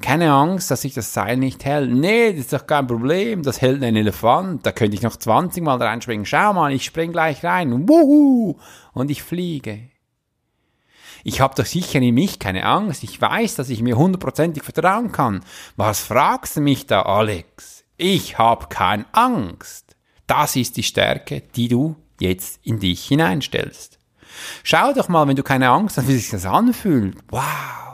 Keine 0.00 0.32
Angst, 0.32 0.70
dass 0.70 0.82
sich 0.82 0.94
das 0.94 1.12
Seil 1.12 1.36
nicht 1.36 1.64
hält. 1.64 1.90
Nee, 1.90 2.32
das 2.32 2.40
ist 2.40 2.52
doch 2.52 2.66
kein 2.66 2.86
Problem. 2.86 3.42
Das 3.42 3.60
hält 3.60 3.82
ein 3.82 3.96
Elefant. 3.96 4.64
Da 4.64 4.72
könnte 4.72 4.96
ich 4.96 5.02
noch 5.02 5.16
20 5.16 5.62
Mal 5.62 5.82
reinspringen. 5.82 6.24
Schau 6.24 6.52
mal, 6.54 6.72
ich 6.72 6.84
spring 6.84 7.12
gleich 7.12 7.44
rein. 7.44 7.88
Wuhu! 7.88 8.58
Und 8.92 9.10
ich 9.10 9.22
fliege. 9.22 9.90
Ich 11.22 11.40
habe 11.40 11.54
doch 11.54 11.66
sicher 11.66 12.00
in 12.00 12.14
mich 12.14 12.38
keine 12.38 12.64
Angst. 12.64 13.04
Ich 13.04 13.20
weiß, 13.20 13.56
dass 13.56 13.68
ich 13.68 13.82
mir 13.82 13.96
hundertprozentig 13.98 14.62
vertrauen 14.62 15.12
kann. 15.12 15.44
Was 15.76 16.00
fragst 16.00 16.56
du 16.56 16.60
mich 16.62 16.86
da, 16.86 17.02
Alex? 17.02 17.84
Ich 17.98 18.38
habe 18.38 18.68
keine 18.68 19.04
Angst. 19.12 19.96
Das 20.26 20.56
ist 20.56 20.76
die 20.78 20.82
Stärke, 20.82 21.42
die 21.54 21.68
du 21.68 21.96
jetzt 22.18 22.60
in 22.64 22.78
dich 22.78 23.04
hineinstellst. 23.04 23.98
Schau 24.62 24.92
doch 24.94 25.08
mal, 25.08 25.28
wenn 25.28 25.36
du 25.36 25.42
keine 25.42 25.68
Angst 25.68 25.98
hast, 25.98 26.08
wie 26.08 26.16
sich 26.16 26.30
das 26.30 26.46
anfühlt. 26.46 27.16
Wow 27.28 27.89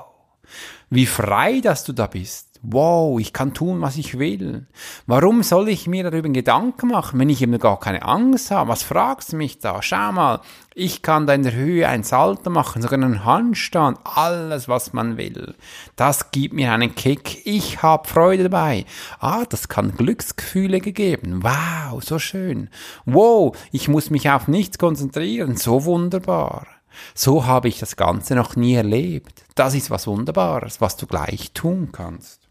wie 0.90 1.06
frei, 1.06 1.60
dass 1.60 1.84
du 1.84 1.92
da 1.92 2.06
bist. 2.06 2.46
Wow, 2.62 3.20
ich 3.20 3.32
kann 3.32 3.54
tun, 3.54 3.80
was 3.80 3.96
ich 3.96 4.18
will. 4.18 4.66
Warum 5.06 5.42
soll 5.42 5.68
ich 5.68 5.86
mir 5.86 6.02
darüber 6.02 6.28
Gedanken 6.28 6.88
machen, 6.88 7.20
wenn 7.20 7.28
ich 7.28 7.42
eben 7.42 7.58
gar 7.58 7.78
keine 7.78 8.02
Angst 8.02 8.50
habe? 8.50 8.70
Was 8.70 8.82
fragst 8.82 9.32
du 9.32 9.36
mich 9.36 9.58
da? 9.58 9.82
Schau 9.82 10.10
mal, 10.12 10.40
ich 10.74 11.02
kann 11.02 11.26
da 11.26 11.34
in 11.34 11.42
der 11.42 11.52
Höhe 11.52 11.86
ein 11.88 12.02
Salto 12.02 12.50
machen, 12.50 12.82
sogar 12.82 12.98
einen 12.98 13.24
Handstand, 13.24 13.98
alles, 14.04 14.68
was 14.68 14.92
man 14.92 15.16
will. 15.16 15.54
Das 15.94 16.32
gibt 16.32 16.54
mir 16.54 16.72
einen 16.72 16.94
Kick. 16.94 17.46
Ich 17.46 17.82
habe 17.82 18.08
Freude 18.08 18.44
dabei. 18.44 18.84
Ah, 19.20 19.44
das 19.48 19.68
kann 19.68 19.96
Glücksgefühle 19.96 20.80
gegeben. 20.80 21.42
Wow, 21.42 22.02
so 22.02 22.18
schön. 22.18 22.68
Wow, 23.04 23.56
ich 23.70 23.88
muss 23.88 24.10
mich 24.10 24.28
auf 24.30 24.48
nichts 24.48 24.78
konzentrieren. 24.78 25.56
So 25.56 25.84
wunderbar. 25.84 26.66
So 27.14 27.46
habe 27.46 27.68
ich 27.68 27.78
das 27.78 27.96
Ganze 27.96 28.34
noch 28.34 28.56
nie 28.56 28.74
erlebt. 28.74 29.44
Das 29.54 29.74
ist 29.74 29.90
was 29.90 30.06
Wunderbares, 30.06 30.80
was 30.80 30.96
du 30.96 31.06
gleich 31.06 31.52
tun 31.52 31.90
kannst. 31.92 32.48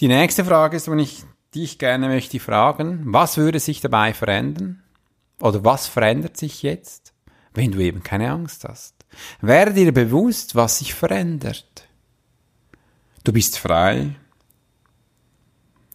Die 0.00 0.08
nächste 0.08 0.44
Frage 0.44 0.76
ist, 0.76 0.90
wenn 0.90 0.98
ich 0.98 1.24
dich 1.54 1.78
gerne 1.78 2.08
möchte 2.08 2.40
fragen, 2.40 3.02
was 3.06 3.36
würde 3.36 3.60
sich 3.60 3.80
dabei 3.80 4.12
verändern? 4.12 4.82
Oder 5.40 5.64
was 5.64 5.86
verändert 5.86 6.36
sich 6.36 6.62
jetzt, 6.62 7.12
wenn 7.52 7.72
du 7.72 7.78
eben 7.78 8.02
keine 8.02 8.30
Angst 8.30 8.64
hast? 8.64 8.94
Werde 9.40 9.72
dir 9.72 9.92
bewusst, 9.92 10.54
was 10.54 10.78
sich 10.78 10.94
verändert. 10.94 11.88
Du 13.22 13.32
bist 13.32 13.58
frei 13.58 14.16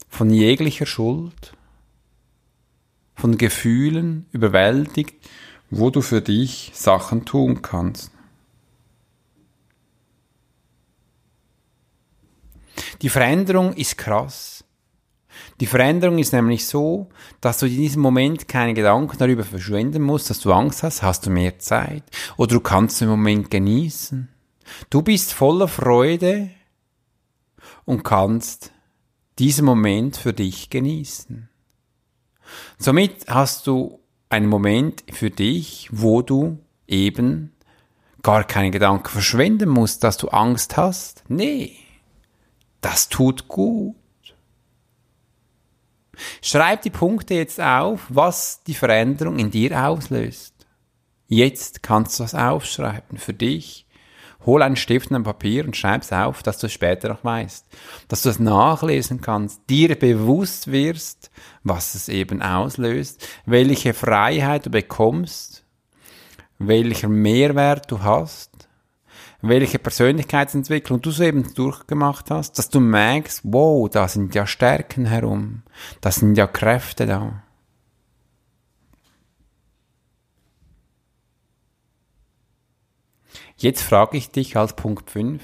von 0.09 0.29
jeglicher 0.29 0.85
Schuld, 0.85 1.53
von 3.19 3.37
Gefühlen 3.37 4.25
überwältigt, 4.31 5.15
wo 5.69 5.89
du 5.89 6.01
für 6.01 6.21
dich 6.21 6.71
Sachen 6.73 7.25
tun 7.25 7.61
kannst. 7.61 8.11
Die 13.01 13.09
Veränderung 13.09 13.73
ist 13.73 13.97
krass. 13.97 14.63
Die 15.59 15.67
Veränderung 15.67 16.17
ist 16.17 16.33
nämlich 16.33 16.65
so, 16.65 17.09
dass 17.41 17.59
du 17.59 17.65
in 17.65 17.75
diesem 17.75 18.01
Moment 18.01 18.47
keine 18.47 18.73
Gedanken 18.73 19.17
darüber 19.17 19.43
verschwenden 19.43 20.01
musst, 20.01 20.29
dass 20.29 20.39
du 20.39 20.53
Angst 20.53 20.83
hast, 20.83 21.03
hast 21.03 21.25
du 21.25 21.29
mehr 21.29 21.59
Zeit 21.59 22.03
oder 22.37 22.55
du 22.55 22.61
kannst 22.61 23.01
den 23.01 23.09
Moment 23.09 23.51
genießen. 23.51 24.29
Du 24.89 25.01
bist 25.01 25.33
voller 25.33 25.67
Freude 25.67 26.51
und 27.85 28.03
kannst 28.03 28.71
diesen 29.37 29.65
Moment 29.65 30.17
für 30.17 30.33
dich 30.33 30.69
genießen. 30.69 31.49
Somit 32.77 33.27
hast 33.27 33.67
du 33.67 33.99
einen 34.29 34.47
Moment 34.47 35.03
für 35.11 35.29
dich, 35.29 35.89
wo 35.91 36.21
du 36.21 36.59
eben 36.87 37.53
gar 38.21 38.43
keine 38.43 38.71
Gedanken 38.71 39.09
verschwenden 39.09 39.69
musst, 39.69 40.03
dass 40.03 40.17
du 40.17 40.29
Angst 40.29 40.77
hast. 40.77 41.23
Nee, 41.27 41.77
das 42.81 43.09
tut 43.09 43.47
gut. 43.47 43.95
Schreib 46.41 46.81
die 46.81 46.89
Punkte 46.89 47.33
jetzt 47.33 47.61
auf, 47.61 48.05
was 48.09 48.63
die 48.63 48.73
Veränderung 48.73 49.39
in 49.39 49.51
dir 49.51 49.87
auslöst. 49.87 50.53
Jetzt 51.27 51.83
kannst 51.83 52.19
du 52.19 52.23
das 52.23 52.35
aufschreiben 52.35 53.17
für 53.17 53.33
dich. 53.33 53.85
Hol 54.45 54.61
einen 54.61 54.75
Stift 54.75 55.09
und 55.11 55.17
ein 55.17 55.23
Papier 55.23 55.65
und 55.65 55.75
schreib 55.75 56.01
es 56.01 56.13
auf, 56.13 56.43
dass 56.43 56.57
du 56.59 56.67
es 56.67 56.73
später 56.73 57.09
noch 57.09 57.23
weißt. 57.23 57.65
Dass 58.07 58.21
du 58.21 58.29
es 58.29 58.39
nachlesen 58.39 59.21
kannst, 59.21 59.69
dir 59.69 59.97
bewusst 59.97 60.71
wirst, 60.71 61.29
was 61.63 61.95
es 61.95 62.09
eben 62.09 62.41
auslöst, 62.41 63.27
welche 63.45 63.93
Freiheit 63.93 64.65
du 64.65 64.69
bekommst, 64.69 65.65
welcher 66.57 67.09
Mehrwert 67.09 67.91
du 67.91 68.01
hast 68.01 68.49
welche 69.41 69.79
Persönlichkeitsentwicklung 69.79 71.01
du 71.01 71.11
so 71.11 71.23
eben 71.23 71.53
durchgemacht 71.53 72.29
hast, 72.29 72.57
dass 72.57 72.69
du 72.69 72.79
merkst, 72.79 73.41
wow, 73.45 73.89
da 73.89 74.07
sind 74.07 74.35
ja 74.35 74.45
Stärken 74.45 75.05
herum, 75.05 75.63
da 76.01 76.11
sind 76.11 76.37
ja 76.37 76.47
Kräfte 76.47 77.05
da. 77.05 77.43
Jetzt 83.59 83.81
frage 83.81 84.15
ich 84.15 84.31
dich 84.31 84.55
als 84.55 84.73
Punkt 84.73 85.11
5, 85.11 85.43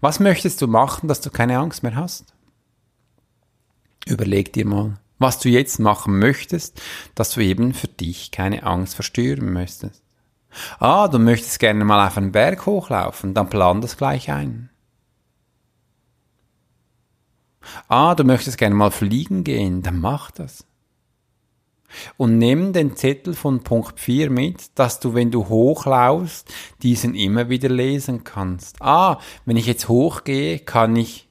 was 0.00 0.20
möchtest 0.20 0.62
du 0.62 0.66
machen, 0.66 1.06
dass 1.06 1.20
du 1.20 1.28
keine 1.28 1.58
Angst 1.58 1.82
mehr 1.82 1.94
hast? 1.94 2.32
Überleg 4.06 4.54
dir 4.54 4.66
mal, 4.66 4.98
was 5.18 5.38
du 5.38 5.50
jetzt 5.50 5.80
machen 5.80 6.18
möchtest, 6.18 6.80
dass 7.14 7.32
du 7.32 7.42
eben 7.42 7.74
für 7.74 7.88
dich 7.88 8.30
keine 8.30 8.62
Angst 8.62 8.94
verstürmen 8.94 9.52
möchtest. 9.52 10.02
Ah, 10.78 11.08
du 11.08 11.18
möchtest 11.18 11.58
gerne 11.58 11.84
mal 11.84 12.06
auf 12.06 12.16
einen 12.16 12.32
Berg 12.32 12.64
hochlaufen, 12.64 13.34
dann 13.34 13.50
plan 13.50 13.82
das 13.82 13.98
gleich 13.98 14.30
ein. 14.30 14.70
Ah, 17.86 18.14
du 18.14 18.24
möchtest 18.24 18.56
gerne 18.56 18.74
mal 18.74 18.90
fliegen 18.90 19.44
gehen, 19.44 19.82
dann 19.82 20.00
mach 20.00 20.30
das. 20.30 20.64
Und 22.16 22.38
nimm 22.38 22.72
den 22.72 22.96
Zettel 22.96 23.34
von 23.34 23.62
Punkt 23.62 24.00
4 24.00 24.30
mit, 24.30 24.78
dass 24.78 25.00
du, 25.00 25.14
wenn 25.14 25.30
du 25.30 25.48
hochlaufst, 25.48 26.52
diesen 26.82 27.14
immer 27.14 27.48
wieder 27.48 27.68
lesen 27.68 28.24
kannst. 28.24 28.80
Ah, 28.80 29.18
wenn 29.44 29.56
ich 29.56 29.66
jetzt 29.66 29.88
hochgehe, 29.88 30.58
kann 30.58 30.96
ich 30.96 31.28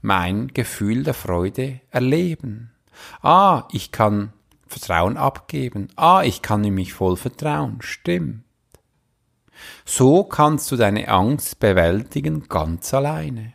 mein 0.00 0.48
Gefühl 0.48 1.04
der 1.04 1.14
Freude 1.14 1.80
erleben. 1.90 2.72
Ah, 3.22 3.68
ich 3.70 3.92
kann 3.92 4.32
Vertrauen 4.66 5.16
abgeben. 5.16 5.88
Ah, 5.96 6.22
ich 6.22 6.42
kann 6.42 6.64
in 6.64 6.74
mich 6.74 6.92
voll 6.92 7.16
vertrauen. 7.16 7.78
Stimmt. 7.80 8.44
So 9.84 10.24
kannst 10.24 10.72
du 10.72 10.76
deine 10.76 11.08
Angst 11.08 11.60
bewältigen 11.60 12.48
ganz 12.48 12.92
alleine. 12.94 13.54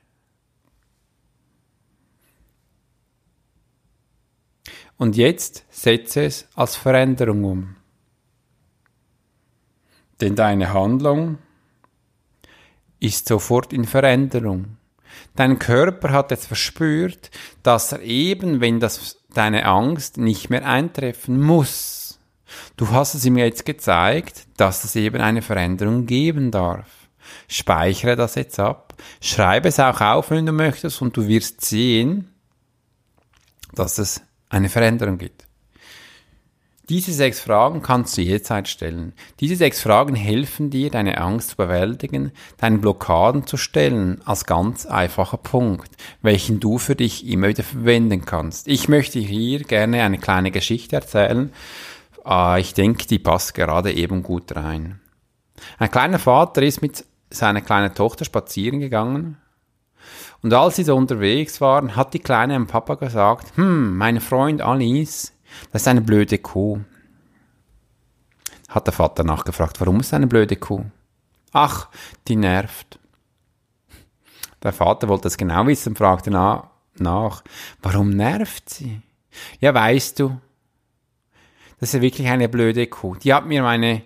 Und 4.98 5.16
jetzt 5.16 5.66
setze 5.70 6.26
es 6.26 6.48
als 6.56 6.76
Veränderung 6.76 7.44
um. 7.44 7.76
Denn 10.20 10.36
deine 10.36 10.74
Handlung 10.74 11.38
ist 13.00 13.28
sofort 13.28 13.74
in 13.74 13.86
Veränderung. 13.86 14.78
Dein 15.36 15.60
Körper 15.60 16.12
hat 16.12 16.32
jetzt 16.32 16.48
verspürt, 16.48 17.30
dass 17.62 17.92
er 17.92 18.02
eben, 18.02 18.60
wenn 18.60 18.80
das 18.80 19.20
deine 19.34 19.66
Angst 19.66 20.18
nicht 20.18 20.50
mehr 20.50 20.68
eintreffen 20.68 21.40
muss. 21.40 22.20
Du 22.76 22.90
hast 22.90 23.14
es 23.14 23.26
ihm 23.26 23.38
jetzt 23.38 23.66
gezeigt, 23.66 24.48
dass 24.58 24.84
es 24.84 24.96
eben 24.96 25.22
eine 25.22 25.42
Veränderung 25.42 26.06
geben 26.06 26.50
darf. 26.50 26.88
Speichere 27.48 28.16
das 28.16 28.36
jetzt 28.36 28.60
ab, 28.60 28.96
schreibe 29.22 29.68
es 29.68 29.80
auch 29.80 30.02
auf, 30.02 30.32
wenn 30.32 30.46
du 30.46 30.54
möchtest, 30.54 31.02
und 31.02 31.16
du 31.18 31.28
wirst 31.28 31.62
sehen, 31.62 32.34
dass 33.74 33.98
es 33.98 34.22
eine 34.50 34.70
Veränderung 34.70 35.18
gibt. 35.18 35.48
Diese 36.90 37.12
sechs 37.12 37.42
Fragen 37.42 37.82
kannst 37.82 38.18
du 38.18 38.22
jederzeit 38.22 38.70
stellen. 38.70 39.12
Diese 39.42 39.58
sechs 39.58 39.82
Fragen 39.82 40.16
helfen 40.16 40.70
dir, 40.70 40.90
deine 40.90 41.18
Angst 41.18 41.50
zu 41.50 41.58
bewältigen, 41.58 42.32
deine 42.56 42.78
Blockaden 42.78 43.46
zu 43.46 43.58
stellen, 43.58 44.22
als 44.24 44.46
ganz 44.46 44.86
einfacher 44.86 45.36
Punkt, 45.36 45.92
welchen 46.22 46.62
du 46.62 46.78
für 46.78 46.96
dich 46.96 47.28
immer 47.28 47.50
wieder 47.50 47.64
verwenden 47.64 48.24
kannst. 48.24 48.70
Ich 48.70 48.88
möchte 48.88 49.20
hier 49.20 49.64
gerne 49.66 50.02
eine 50.04 50.18
kleine 50.18 50.50
Geschichte 50.50 50.96
erzählen. 50.96 51.52
Ah, 52.24 52.58
ich 52.58 52.74
denke, 52.74 53.06
die 53.06 53.20
passt 53.20 53.54
gerade 53.54 53.92
eben 53.92 54.24
gut 54.24 54.56
rein. 54.56 55.02
Ein 55.80 55.92
kleiner 55.92 56.20
Vater 56.20 56.62
ist 56.62 56.82
mit 56.82 57.04
seiner 57.30 57.60
kleinen 57.60 57.96
Tochter 57.96 58.24
spazieren 58.24 58.80
gegangen 58.80 59.36
und 60.42 60.54
als 60.54 60.76
sie 60.76 60.84
so 60.84 60.96
unterwegs 60.96 61.62
waren, 61.62 61.96
hat 61.96 62.14
die 62.14 62.20
Kleine 62.20 62.56
am 62.56 62.68
Papa 62.68 62.96
gesagt, 62.96 63.56
hm, 63.56 63.98
mein 63.98 64.20
Freund 64.22 64.62
Alice, 64.62 65.34
das 65.72 65.84
ist 65.84 65.88
eine 65.88 66.02
blöde 66.02 66.38
Kuh. 66.38 66.80
Hat 68.70 68.86
der 68.86 68.94
Vater 68.94 69.24
nachgefragt, 69.24 69.80
warum 69.80 70.00
ist 70.00 70.14
eine 70.14 70.28
blöde 70.28 70.56
Kuh? 70.56 70.86
Ach, 71.54 71.90
die 72.28 72.36
nervt. 72.36 73.00
Der 74.64 74.74
Vater 74.74 75.08
wollte 75.08 75.24
das 75.24 75.38
genau 75.38 75.66
wissen 75.68 75.90
und 75.90 75.98
fragte 75.98 76.32
na, 76.32 76.70
nach, 76.98 77.44
warum 77.82 78.10
nervt 78.10 78.70
sie? 78.70 79.02
Ja, 79.60 79.74
weißt 79.74 80.20
du, 80.20 80.40
das 81.80 81.94
ist 81.94 82.02
wirklich 82.02 82.28
eine 82.28 82.50
blöde 82.50 82.88
Kuh. 82.88 83.16
Die 83.16 83.34
hat 83.34 83.46
mir 83.46 83.62
meine 83.62 84.02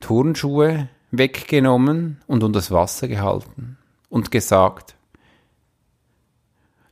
Turnschuhe 0.00 0.88
weggenommen 1.10 2.22
und 2.26 2.42
unter 2.42 2.58
das 2.58 2.70
Wasser 2.70 3.08
gehalten 3.08 3.78
und 4.10 4.30
gesagt, 4.30 4.95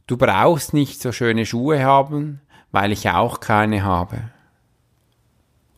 du 0.07 0.17
brauchst 0.17 0.75
nicht 0.75 1.01
so 1.01 1.13
schöne 1.13 1.47
Schuhe 1.47 1.85
haben, 1.85 2.41
weil 2.73 2.93
ich 2.93 3.09
auch 3.09 3.41
keine 3.41 3.85
habe. 3.85 4.31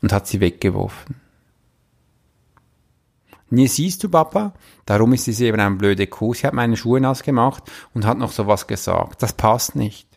Und 0.02 0.12
hat 0.12 0.26
sie 0.26 0.40
weggeworfen. 0.40 1.20
Hier 3.50 3.68
siehst 3.68 4.02
du, 4.02 4.08
Papa, 4.08 4.54
darum 4.86 5.12
ist 5.12 5.24
sie 5.24 5.44
eben 5.44 5.60
ein 5.60 5.78
blöde 5.78 6.06
Kuh. 6.06 6.34
Sie 6.34 6.46
hat 6.46 6.54
meine 6.54 6.76
Schuhe 6.76 7.00
nass 7.00 7.22
gemacht 7.22 7.62
und 7.94 8.04
hat 8.04 8.18
noch 8.18 8.32
sowas 8.32 8.66
gesagt. 8.66 9.22
Das 9.22 9.32
passt 9.32 9.76
nicht. 9.76 10.15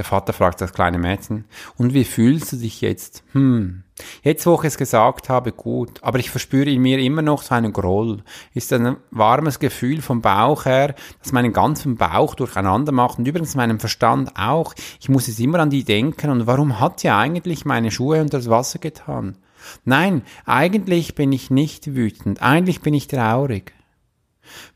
Der 0.00 0.06
Vater 0.06 0.32
fragt 0.32 0.62
das 0.62 0.72
kleine 0.72 0.96
Mädchen, 0.96 1.44
und 1.76 1.92
wie 1.92 2.04
fühlst 2.04 2.52
du 2.52 2.56
dich 2.56 2.80
jetzt? 2.80 3.22
Hm, 3.32 3.82
jetzt 4.22 4.46
wo 4.46 4.54
ich 4.54 4.64
es 4.64 4.78
gesagt 4.78 5.28
habe, 5.28 5.52
gut, 5.52 6.02
aber 6.02 6.18
ich 6.18 6.30
verspüre 6.30 6.70
in 6.70 6.80
mir 6.80 6.98
immer 7.00 7.20
noch 7.20 7.42
so 7.42 7.54
einen 7.54 7.74
Groll. 7.74 8.22
Ist 8.54 8.72
ein 8.72 8.96
warmes 9.10 9.58
Gefühl 9.58 10.00
vom 10.00 10.22
Bauch 10.22 10.64
her, 10.64 10.94
das 11.22 11.32
meinen 11.32 11.52
ganzen 11.52 11.96
Bauch 11.96 12.34
durcheinander 12.34 12.92
macht 12.92 13.18
und 13.18 13.28
übrigens 13.28 13.56
meinen 13.56 13.78
Verstand 13.78 14.30
auch. 14.38 14.72
Ich 15.02 15.10
muss 15.10 15.26
jetzt 15.26 15.38
immer 15.38 15.58
an 15.58 15.68
die 15.68 15.84
denken 15.84 16.30
und 16.30 16.46
warum 16.46 16.80
hat 16.80 17.00
sie 17.00 17.10
eigentlich 17.10 17.66
meine 17.66 17.90
Schuhe 17.90 18.22
unter 18.22 18.38
das 18.38 18.48
Wasser 18.48 18.78
getan? 18.78 19.36
Nein, 19.84 20.22
eigentlich 20.46 21.14
bin 21.14 21.30
ich 21.30 21.50
nicht 21.50 21.94
wütend, 21.94 22.40
eigentlich 22.40 22.80
bin 22.80 22.94
ich 22.94 23.06
traurig. 23.06 23.74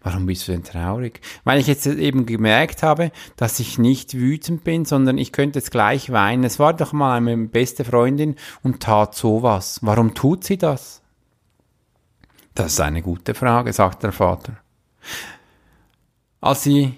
Warum 0.02 0.26
bist 0.26 0.48
du 0.48 0.52
denn 0.52 0.64
traurig? 0.64 1.20
Weil 1.44 1.60
ich 1.60 1.66
jetzt 1.66 1.86
eben 1.86 2.26
gemerkt 2.26 2.82
habe, 2.82 3.12
dass 3.36 3.60
ich 3.60 3.78
nicht 3.78 4.14
wütend 4.14 4.64
bin, 4.64 4.84
sondern 4.84 5.18
ich 5.18 5.32
könnte 5.32 5.58
jetzt 5.58 5.70
gleich 5.70 6.10
weinen. 6.10 6.44
Es 6.44 6.58
war 6.58 6.74
doch 6.74 6.92
mal 6.92 7.20
meine 7.20 7.48
beste 7.48 7.84
Freundin 7.84 8.36
und 8.62 8.80
tat 8.80 9.14
sowas. 9.14 9.80
Warum 9.82 10.14
tut 10.14 10.44
sie 10.44 10.58
das? 10.58 11.02
Das 12.54 12.72
ist 12.72 12.80
eine 12.80 13.02
gute 13.02 13.34
Frage, 13.34 13.72
sagt 13.72 14.02
der 14.02 14.12
Vater. 14.12 14.56
Als 16.40 16.62
sie 16.62 16.94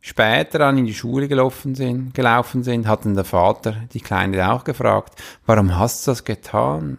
später 0.00 0.58
dann 0.58 0.78
in 0.78 0.86
die 0.86 0.94
Schule 0.94 1.28
gelaufen 1.28 1.74
sind, 1.74 2.14
gelaufen 2.14 2.62
sind, 2.62 2.86
hatten 2.86 3.14
der 3.14 3.24
Vater 3.24 3.74
die 3.92 4.00
Kleine 4.00 4.52
auch 4.52 4.64
gefragt, 4.64 5.20
warum 5.46 5.78
hast 5.78 6.06
du 6.06 6.10
das 6.10 6.24
getan? 6.24 6.98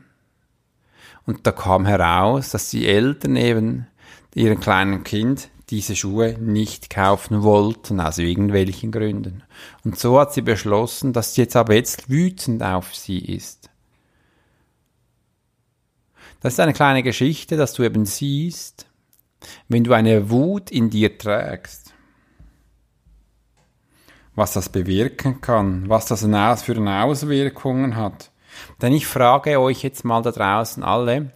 Und 1.25 1.47
da 1.47 1.51
kam 1.51 1.85
heraus, 1.85 2.49
dass 2.49 2.69
die 2.69 2.87
Eltern 2.87 3.35
eben 3.35 3.87
ihrem 4.35 4.59
kleinen 4.59 5.03
Kind 5.03 5.49
diese 5.71 5.95
Schuhe 5.95 6.37
nicht 6.39 6.91
kaufen 6.91 7.41
wollten, 7.41 7.99
aus 7.99 8.19
irgendwelchen 8.19 8.91
Gründen. 8.91 9.43
Und 9.83 9.97
so 9.97 10.19
hat 10.19 10.33
sie 10.33 10.43
beschlossen, 10.43 11.11
dass 11.11 11.33
sie 11.33 11.41
jetzt 11.41 11.55
aber 11.55 11.73
jetzt 11.73 12.09
wütend 12.09 12.61
auf 12.61 12.95
sie 12.95 13.17
ist. 13.17 13.71
Das 16.41 16.53
ist 16.53 16.59
eine 16.59 16.73
kleine 16.73 17.01
Geschichte, 17.01 17.57
dass 17.57 17.73
du 17.73 17.81
eben 17.81 18.05
siehst, 18.05 18.85
wenn 19.67 19.83
du 19.83 19.93
eine 19.93 20.29
Wut 20.29 20.69
in 20.69 20.91
dir 20.91 21.17
trägst, 21.17 21.93
was 24.35 24.53
das 24.53 24.69
bewirken 24.69 25.41
kann, 25.41 25.89
was 25.89 26.05
das 26.05 26.21
für 26.21 26.77
Auswirkungen 26.77 27.95
hat. 27.95 28.31
Denn 28.81 28.93
ich 28.93 29.07
frage 29.07 29.59
euch 29.59 29.81
jetzt 29.81 30.05
mal 30.05 30.21
da 30.21 30.31
draußen 30.31 30.83
alle, 30.83 31.31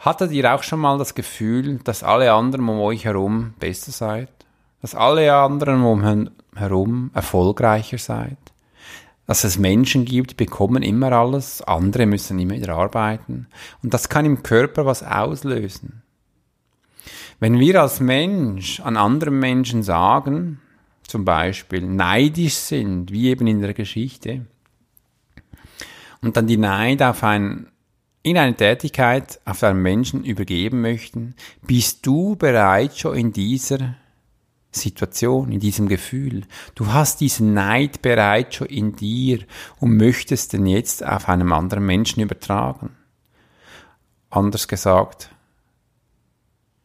Hattet 0.00 0.32
ihr 0.32 0.54
auch 0.54 0.62
schon 0.62 0.80
mal 0.80 0.96
das 0.96 1.14
Gefühl, 1.14 1.78
dass 1.84 2.02
alle 2.02 2.32
anderen 2.32 2.66
um 2.66 2.80
euch 2.80 3.04
herum 3.04 3.52
besser 3.60 3.92
seid? 3.92 4.30
Dass 4.80 4.94
alle 4.94 5.34
anderen 5.34 5.82
um 5.82 6.02
euch 6.02 6.30
herum 6.54 7.10
erfolgreicher 7.12 7.98
seid? 7.98 8.38
Dass 9.26 9.44
es 9.44 9.58
Menschen 9.58 10.06
gibt, 10.06 10.30
die 10.30 10.44
bekommen 10.46 10.82
immer 10.82 11.12
alles, 11.12 11.60
andere 11.60 12.06
müssen 12.06 12.38
immer 12.38 12.54
wieder 12.54 12.76
arbeiten. 12.76 13.48
Und 13.82 13.92
das 13.92 14.08
kann 14.08 14.24
im 14.24 14.42
Körper 14.42 14.86
was 14.86 15.02
auslösen. 15.02 16.02
Wenn 17.38 17.58
wir 17.58 17.82
als 17.82 18.00
Mensch 18.00 18.80
an 18.80 18.96
anderen 18.96 19.38
Menschen 19.38 19.82
sagen, 19.82 20.60
zum 21.02 21.26
Beispiel 21.26 21.82
neidisch 21.82 22.54
sind, 22.54 23.12
wie 23.12 23.28
eben 23.28 23.46
in 23.46 23.60
der 23.60 23.74
Geschichte, 23.74 24.46
und 26.22 26.36
dann 26.38 26.46
die 26.46 26.56
Neid 26.56 27.02
auf 27.02 27.22
ein 27.22 27.69
in 28.22 28.36
eine 28.36 28.54
Tätigkeit 28.54 29.40
auf 29.44 29.62
einen 29.62 29.82
Menschen 29.82 30.24
übergeben 30.24 30.80
möchten, 30.80 31.34
bist 31.62 32.04
du 32.06 32.36
bereits 32.36 32.98
schon 32.98 33.16
in 33.16 33.32
dieser 33.32 33.94
Situation, 34.72 35.50
in 35.50 35.60
diesem 35.60 35.88
Gefühl. 35.88 36.42
Du 36.74 36.92
hast 36.92 37.20
diesen 37.20 37.54
Neid 37.54 38.02
bereits 38.02 38.56
schon 38.56 38.68
in 38.68 38.94
dir 38.94 39.40
und 39.78 39.96
möchtest 39.96 40.52
den 40.52 40.66
jetzt 40.66 41.04
auf 41.04 41.28
einem 41.28 41.52
anderen 41.52 41.84
Menschen 41.84 42.20
übertragen. 42.20 42.96
Anders 44.28 44.68
gesagt, 44.68 45.30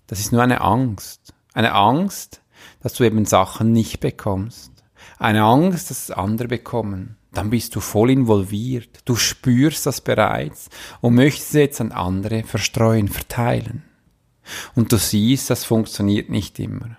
das 0.07 0.19
ist 0.19 0.31
nur 0.31 0.41
eine 0.41 0.61
Angst. 0.61 1.33
Eine 1.53 1.73
Angst, 1.73 2.41
dass 2.81 2.93
du 2.93 3.03
eben 3.03 3.25
Sachen 3.25 3.71
nicht 3.71 3.99
bekommst. 3.99 4.71
Eine 5.19 5.43
Angst, 5.43 5.89
dass 5.89 6.11
andere 6.11 6.47
bekommen 6.47 7.17
dann 7.37 7.49
bist 7.49 7.75
du 7.75 7.79
voll 7.79 8.11
involviert. 8.11 8.99
Du 9.05 9.15
spürst 9.15 9.85
das 9.85 10.01
bereits 10.01 10.69
und 11.01 11.15
möchtest 11.15 11.49
es 11.49 11.53
jetzt 11.53 11.81
an 11.81 11.91
andere 11.91 12.43
verstreuen, 12.43 13.07
verteilen. 13.07 13.83
Und 14.75 14.91
du 14.91 14.97
siehst, 14.97 15.49
das 15.49 15.65
funktioniert 15.65 16.29
nicht 16.29 16.59
immer. 16.59 16.97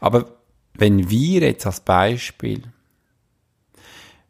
Aber 0.00 0.26
wenn 0.74 1.10
wir 1.10 1.40
jetzt 1.40 1.66
als 1.66 1.80
Beispiel 1.80 2.62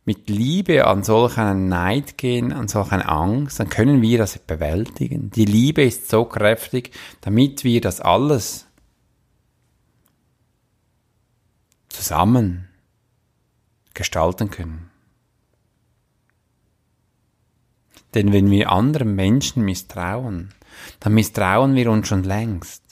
mit 0.05 0.29
Liebe 0.29 0.87
an 0.87 1.03
solch 1.03 1.39
einen 1.39 1.69
Neid 1.69 2.19
gehen, 2.19 2.53
an 2.53 2.69
solch 2.69 2.93
eine 2.93 3.09
Angst, 3.09 3.59
dann 3.59 3.71
können 3.71 4.03
wir 4.03 4.19
das 4.19 4.39
bewältigen. 4.39 5.31
Die 5.31 5.47
Liebe 5.47 5.83
ist 5.83 6.11
so 6.11 6.25
kräftig, 6.25 6.91
damit 7.23 7.65
wir 7.65 7.81
das 7.81 8.01
alles 8.01 8.67
zusammen 11.89 12.69
gestalten 13.95 14.51
können. 14.51 14.91
Denn 18.15 18.33
wenn 18.33 18.51
wir 18.51 18.71
anderen 18.71 19.15
Menschen 19.15 19.65
misstrauen, 19.65 20.55
dann 21.01 21.15
misstrauen 21.15 21.75
wir 21.75 21.91
uns 21.91 22.09
schon 22.09 22.25
längst. 22.25 22.83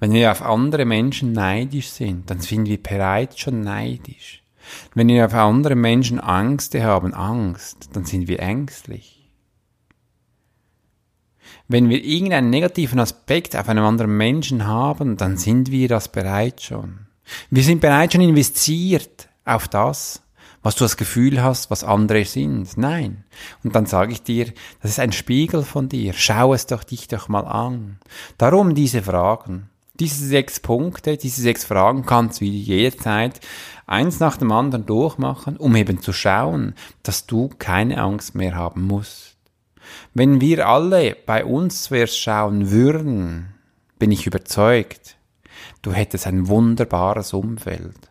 Wenn 0.00 0.12
wir 0.12 0.30
auf 0.30 0.42
andere 0.42 0.84
Menschen 0.84 1.32
neidisch 1.32 1.90
sind, 1.90 2.30
dann 2.30 2.40
sind 2.40 2.66
wir 2.66 2.82
bereits 2.82 3.38
schon 3.38 3.62
neidisch. 3.62 4.42
Wenn 4.94 5.08
wir 5.08 5.24
auf 5.24 5.34
andere 5.34 5.76
Menschen 5.76 6.20
Angst 6.20 6.74
haben, 6.74 7.14
Angst, 7.14 7.90
dann 7.92 8.04
sind 8.04 8.28
wir 8.28 8.40
ängstlich. 8.40 9.30
Wenn 11.68 11.88
wir 11.88 12.02
irgendeinen 12.02 12.50
negativen 12.50 12.98
Aspekt 12.98 13.56
auf 13.56 13.68
einem 13.68 13.84
anderen 13.84 14.16
Menschen 14.16 14.66
haben, 14.66 15.16
dann 15.16 15.36
sind 15.36 15.70
wir 15.70 15.88
das 15.88 16.10
bereits 16.10 16.64
schon. 16.64 17.06
Wir 17.50 17.62
sind 17.62 17.80
bereits 17.80 18.14
schon 18.14 18.22
investiert 18.22 19.28
auf 19.44 19.68
das, 19.68 20.22
was 20.62 20.74
du 20.76 20.84
das 20.84 20.96
Gefühl 20.96 21.42
hast, 21.42 21.70
was 21.70 21.84
andere 21.84 22.24
sind. 22.24 22.76
Nein. 22.76 23.24
Und 23.64 23.74
dann 23.74 23.86
sage 23.86 24.12
ich 24.12 24.22
dir, 24.22 24.52
das 24.82 24.92
ist 24.92 25.00
ein 25.00 25.12
Spiegel 25.12 25.62
von 25.62 25.88
dir. 25.88 26.12
Schau 26.14 26.54
es 26.54 26.66
doch 26.66 26.84
dich 26.84 27.08
doch 27.08 27.28
mal 27.28 27.46
an. 27.46 27.98
Darum 28.36 28.74
diese 28.74 29.02
Fragen. 29.02 29.70
Diese 30.00 30.24
sechs 30.26 30.60
Punkte, 30.60 31.16
diese 31.16 31.42
sechs 31.42 31.64
Fragen 31.64 32.06
kannst 32.06 32.40
du 32.40 32.44
jederzeit 32.44 33.40
eins 33.86 34.20
nach 34.20 34.36
dem 34.36 34.52
anderen 34.52 34.86
durchmachen, 34.86 35.56
um 35.56 35.74
eben 35.74 36.00
zu 36.00 36.12
schauen, 36.12 36.74
dass 37.02 37.26
du 37.26 37.50
keine 37.58 38.00
Angst 38.00 38.36
mehr 38.36 38.54
haben 38.54 38.86
musst. 38.86 39.36
Wenn 40.14 40.40
wir 40.40 40.68
alle 40.68 41.16
bei 41.26 41.44
uns 41.44 41.84
zuerst 41.84 42.18
schauen 42.18 42.70
würden, 42.70 43.54
bin 43.98 44.12
ich 44.12 44.26
überzeugt, 44.26 45.16
du 45.82 45.92
hättest 45.92 46.26
ein 46.26 46.46
wunderbares 46.46 47.32
Umfeld. 47.32 48.07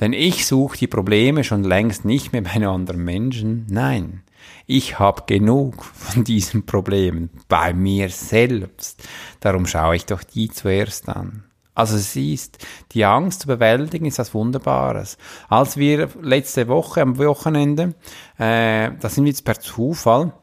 Denn 0.00 0.12
ich 0.12 0.46
suche 0.46 0.78
die 0.78 0.86
Probleme 0.86 1.44
schon 1.44 1.64
längst 1.64 2.04
nicht 2.04 2.32
mehr 2.32 2.42
bei 2.42 2.50
einem 2.50 2.70
anderen 2.70 3.04
Menschen. 3.04 3.66
Nein, 3.70 4.22
ich 4.66 4.98
habe 4.98 5.22
genug 5.26 5.84
von 5.84 6.24
diesen 6.24 6.66
Problemen 6.66 7.30
bei 7.48 7.72
mir 7.72 8.08
selbst. 8.08 9.06
Darum 9.40 9.66
schaue 9.66 9.96
ich 9.96 10.06
doch 10.06 10.22
die 10.22 10.48
zuerst 10.50 11.08
an. 11.08 11.44
Also 11.74 11.96
siehst, 11.96 12.58
die 12.92 13.04
Angst 13.04 13.42
zu 13.42 13.46
bewältigen 13.46 14.04
ist 14.04 14.18
was 14.18 14.34
Wunderbares. 14.34 15.16
Als 15.48 15.78
wir 15.78 16.10
letzte 16.20 16.68
Woche 16.68 17.00
am 17.00 17.16
Wochenende, 17.16 17.94
äh, 18.38 18.90
da 19.00 19.08
sind 19.08 19.24
wir 19.24 19.30
jetzt 19.30 19.46
per 19.46 19.58
Zufall 19.58 20.34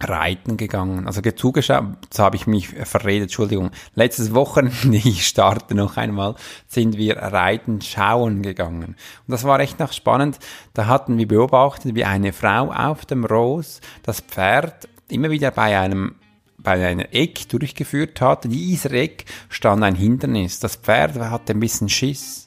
reiten 0.00 0.56
gegangen. 0.56 1.06
Also 1.06 1.20
zugeschaut, 1.20 1.84
jetzt 2.04 2.18
habe 2.18 2.36
ich 2.36 2.46
mich 2.46 2.68
verredet, 2.68 3.24
Entschuldigung. 3.24 3.70
Letztes 3.94 4.34
Wochenende, 4.34 4.96
ich 5.04 5.26
starte 5.26 5.74
noch 5.74 5.96
einmal, 5.96 6.34
sind 6.66 6.96
wir 6.96 7.16
reiten 7.16 7.80
schauen 7.80 8.42
gegangen. 8.42 8.96
Und 9.26 9.32
das 9.32 9.44
war 9.44 9.60
echt 9.60 9.78
noch 9.78 9.92
spannend. 9.92 10.38
Da 10.72 10.86
hatten 10.86 11.16
wir 11.16 11.28
beobachtet, 11.28 11.94
wie 11.94 12.04
eine 12.04 12.32
Frau 12.32 12.72
auf 12.72 13.06
dem 13.06 13.24
Ross 13.24 13.80
das 14.02 14.20
Pferd 14.20 14.88
immer 15.08 15.30
wieder 15.30 15.50
bei 15.50 15.78
einem 15.78 16.16
bei 16.56 16.86
einer 16.86 17.12
Eck 17.12 17.48
durchgeführt 17.50 18.22
hat. 18.22 18.46
In 18.46 18.52
dieser 18.52 18.90
Eck 18.92 19.26
stand 19.50 19.84
ein 19.84 19.94
Hindernis. 19.94 20.60
Das 20.60 20.76
Pferd 20.76 21.16
hatte 21.18 21.52
ein 21.52 21.60
bisschen 21.60 21.90
Schiss. 21.90 22.43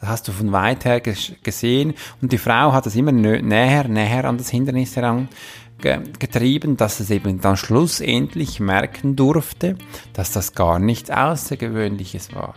Das 0.00 0.08
hast 0.08 0.28
du 0.28 0.32
von 0.32 0.52
weit 0.52 0.84
her 0.84 1.00
gesehen. 1.00 1.94
Und 2.22 2.32
die 2.32 2.38
Frau 2.38 2.72
hat 2.72 2.86
es 2.86 2.96
immer 2.96 3.12
näher, 3.12 3.86
näher 3.86 4.24
an 4.24 4.38
das 4.38 4.48
Hindernis 4.48 4.96
heran 4.96 5.28
getrieben, 5.80 6.76
dass 6.76 7.00
es 7.00 7.10
eben 7.10 7.40
dann 7.40 7.56
schlussendlich 7.56 8.60
merken 8.60 9.16
durfte, 9.16 9.76
dass 10.12 10.32
das 10.32 10.54
gar 10.54 10.78
nichts 10.78 11.10
Außergewöhnliches 11.10 12.34
war. 12.34 12.54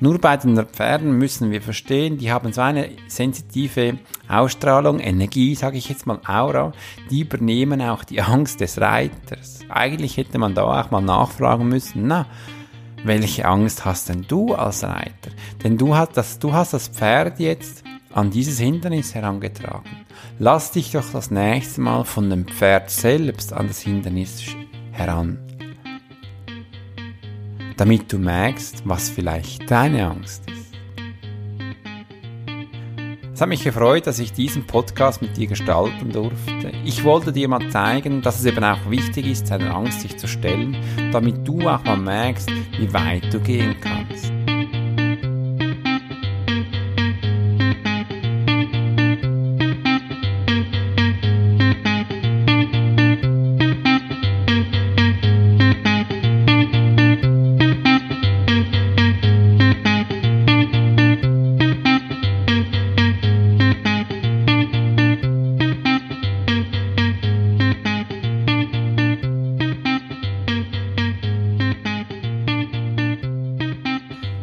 Nur 0.00 0.18
bei 0.18 0.36
den 0.36 0.56
Pferden 0.66 1.18
müssen 1.18 1.50
wir 1.50 1.60
verstehen, 1.60 2.18
die 2.18 2.32
haben 2.32 2.52
so 2.52 2.60
eine 2.60 2.90
sensitive 3.06 3.98
Ausstrahlung, 4.28 4.98
Energie, 5.00 5.54
sage 5.54 5.76
ich 5.78 5.88
jetzt 5.88 6.06
mal 6.06 6.20
Aura, 6.26 6.72
die 7.10 7.20
übernehmen 7.20 7.82
auch 7.82 8.04
die 8.04 8.20
Angst 8.20 8.60
des 8.60 8.80
Reiters. 8.80 9.60
Eigentlich 9.68 10.16
hätte 10.16 10.38
man 10.38 10.54
da 10.54 10.62
auch 10.64 10.90
mal 10.90 11.00
nachfragen 11.00 11.68
müssen, 11.68 12.06
na, 12.06 12.26
welche 13.04 13.44
Angst 13.44 13.84
hast 13.84 14.08
denn 14.08 14.24
du 14.26 14.54
als 14.54 14.84
Reiter? 14.84 15.30
Denn 15.62 15.78
du 15.78 15.96
hast 15.96 16.16
das, 16.16 16.38
du 16.38 16.52
hast 16.52 16.72
das 16.72 16.88
Pferd 16.88 17.38
jetzt 17.40 17.84
an 18.12 18.30
dieses 18.30 18.58
Hindernis 18.58 19.14
herangetragen. 19.14 20.06
Lass 20.38 20.72
dich 20.72 20.92
doch 20.92 21.10
das 21.12 21.30
nächste 21.30 21.80
Mal 21.80 22.04
von 22.04 22.30
dem 22.30 22.46
Pferd 22.46 22.90
selbst 22.90 23.52
an 23.52 23.68
das 23.68 23.80
Hindernis 23.80 24.44
heran. 24.92 25.38
Damit 27.76 28.12
du 28.12 28.18
merkst, 28.18 28.82
was 28.88 29.08
vielleicht 29.08 29.70
deine 29.70 30.06
Angst 30.06 30.42
ist. 30.50 30.67
Es 33.38 33.42
hat 33.42 33.50
mich 33.50 33.62
gefreut, 33.62 34.04
dass 34.08 34.18
ich 34.18 34.32
diesen 34.32 34.66
Podcast 34.66 35.22
mit 35.22 35.36
dir 35.36 35.46
gestalten 35.46 36.10
durfte. 36.10 36.72
Ich 36.84 37.04
wollte 37.04 37.30
dir 37.30 37.46
mal 37.46 37.70
zeigen, 37.70 38.20
dass 38.20 38.40
es 38.40 38.46
eben 38.46 38.64
auch 38.64 38.90
wichtig 38.90 39.28
ist, 39.28 39.46
seine 39.46 39.72
Angst 39.72 40.00
sich 40.00 40.18
zu 40.18 40.26
stellen, 40.26 40.76
damit 41.12 41.46
du 41.46 41.60
auch 41.60 41.84
mal 41.84 41.96
merkst, 41.96 42.50
wie 42.50 42.92
weit 42.92 43.32
du 43.32 43.38
gehen 43.38 43.76
kannst. 43.80 43.97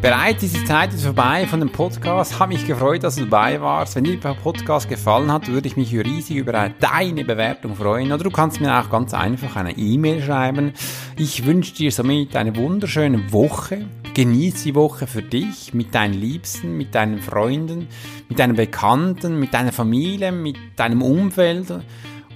Bereits 0.02 0.42
diese 0.42 0.64
Zeit 0.66 0.94
ist 0.94 1.04
vorbei 1.04 1.48
von 1.48 1.60
dem 1.60 1.72
Podcast. 1.72 2.40
Habe 2.40 2.54
mich 2.54 2.68
gefreut, 2.68 3.04
dass 3.04 3.16
du 3.16 3.26
dabei 3.26 3.60
warst. 3.60 3.96
Wenn 3.96 4.04
dir 4.04 4.18
der 4.18 4.36
Podcast 4.36 4.88
gefallen 4.88 5.32
hat, 5.32 5.48
würde 5.48 5.68
ich 5.68 5.78
mich 5.78 5.94
riesig 5.94 6.38
über 6.38 6.70
deine 6.80 7.26
Bewertung 7.26 7.76
freuen. 7.76 8.12
Oder 8.12 8.24
du 8.24 8.30
kannst 8.30 8.62
mir 8.62 8.80
auch 8.80 8.90
ganz 8.90 9.14
einfach 9.14 9.56
eine 9.56 9.76
E-Mail 9.78 10.22
schreiben. 10.22 10.74
Ich 11.18 11.46
wünsche 11.46 11.74
dir 11.74 11.92
somit 11.92 12.36
eine 12.36 12.56
wunderschöne 12.56 13.32
Woche. 13.32 13.86
Genieß 14.14 14.64
die 14.64 14.76
Woche 14.76 15.08
für 15.08 15.24
dich, 15.24 15.74
mit 15.74 15.96
deinen 15.96 16.14
Liebsten, 16.14 16.78
mit 16.78 16.94
deinen 16.94 17.20
Freunden, 17.20 17.88
mit 18.30 18.38
deinen 18.38 18.56
Bekannten, 18.56 19.40
mit 19.40 19.54
deiner 19.54 19.72
Familie, 19.72 20.32
mit 20.32 20.58
deinem 20.76 21.02
Umfeld. 21.02 21.68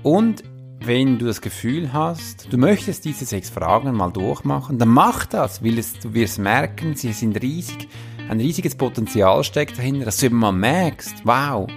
Und 0.01 0.43
wenn 0.81 1.19
du 1.19 1.25
das 1.25 1.41
Gefühl 1.41 1.91
hast, 1.93 2.51
du 2.51 2.57
möchtest 2.57 3.05
diese 3.05 3.25
sechs 3.25 3.49
Fragen 3.49 3.95
mal 3.95 4.11
durchmachen, 4.11 4.77
dann 4.77 4.89
mach 4.89 5.25
das, 5.25 5.63
weil 5.63 5.77
es, 5.77 5.93
du 5.99 6.13
wirst 6.13 6.39
merken, 6.39 6.95
sie 6.95 7.13
sind 7.13 7.41
riesig, 7.41 7.87
ein 8.29 8.39
riesiges 8.39 8.75
Potenzial 8.75 9.43
steckt 9.43 9.77
dahinter, 9.77 10.05
dass 10.05 10.17
du 10.17 10.27
eben 10.27 10.37
mal 10.37 10.51
merkst, 10.51 11.23
wow, 11.25 11.67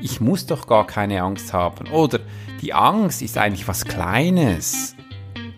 ich 0.00 0.20
muss 0.20 0.46
doch 0.46 0.66
gar 0.66 0.86
keine 0.86 1.22
Angst 1.22 1.52
haben. 1.52 1.88
Oder 1.88 2.20
die 2.60 2.74
Angst 2.74 3.22
ist 3.22 3.38
eigentlich 3.38 3.66
was 3.66 3.84
Kleines 3.84 4.94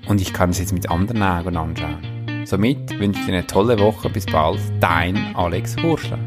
und 0.07 0.21
ich 0.21 0.33
kann 0.33 0.51
es 0.51 0.59
jetzt 0.59 0.73
mit 0.73 0.91
anderen 0.91 1.23
Augen 1.23 1.57
anschauen. 1.57 2.45
Somit 2.45 2.99
wünsche 2.99 3.21
ich 3.21 3.27
dir 3.27 3.35
eine 3.35 3.47
tolle 3.47 3.79
Woche. 3.79 4.09
Bis 4.09 4.25
bald. 4.25 4.59
Dein 4.81 5.37
Alex 5.37 5.77
Horschler. 5.83 6.19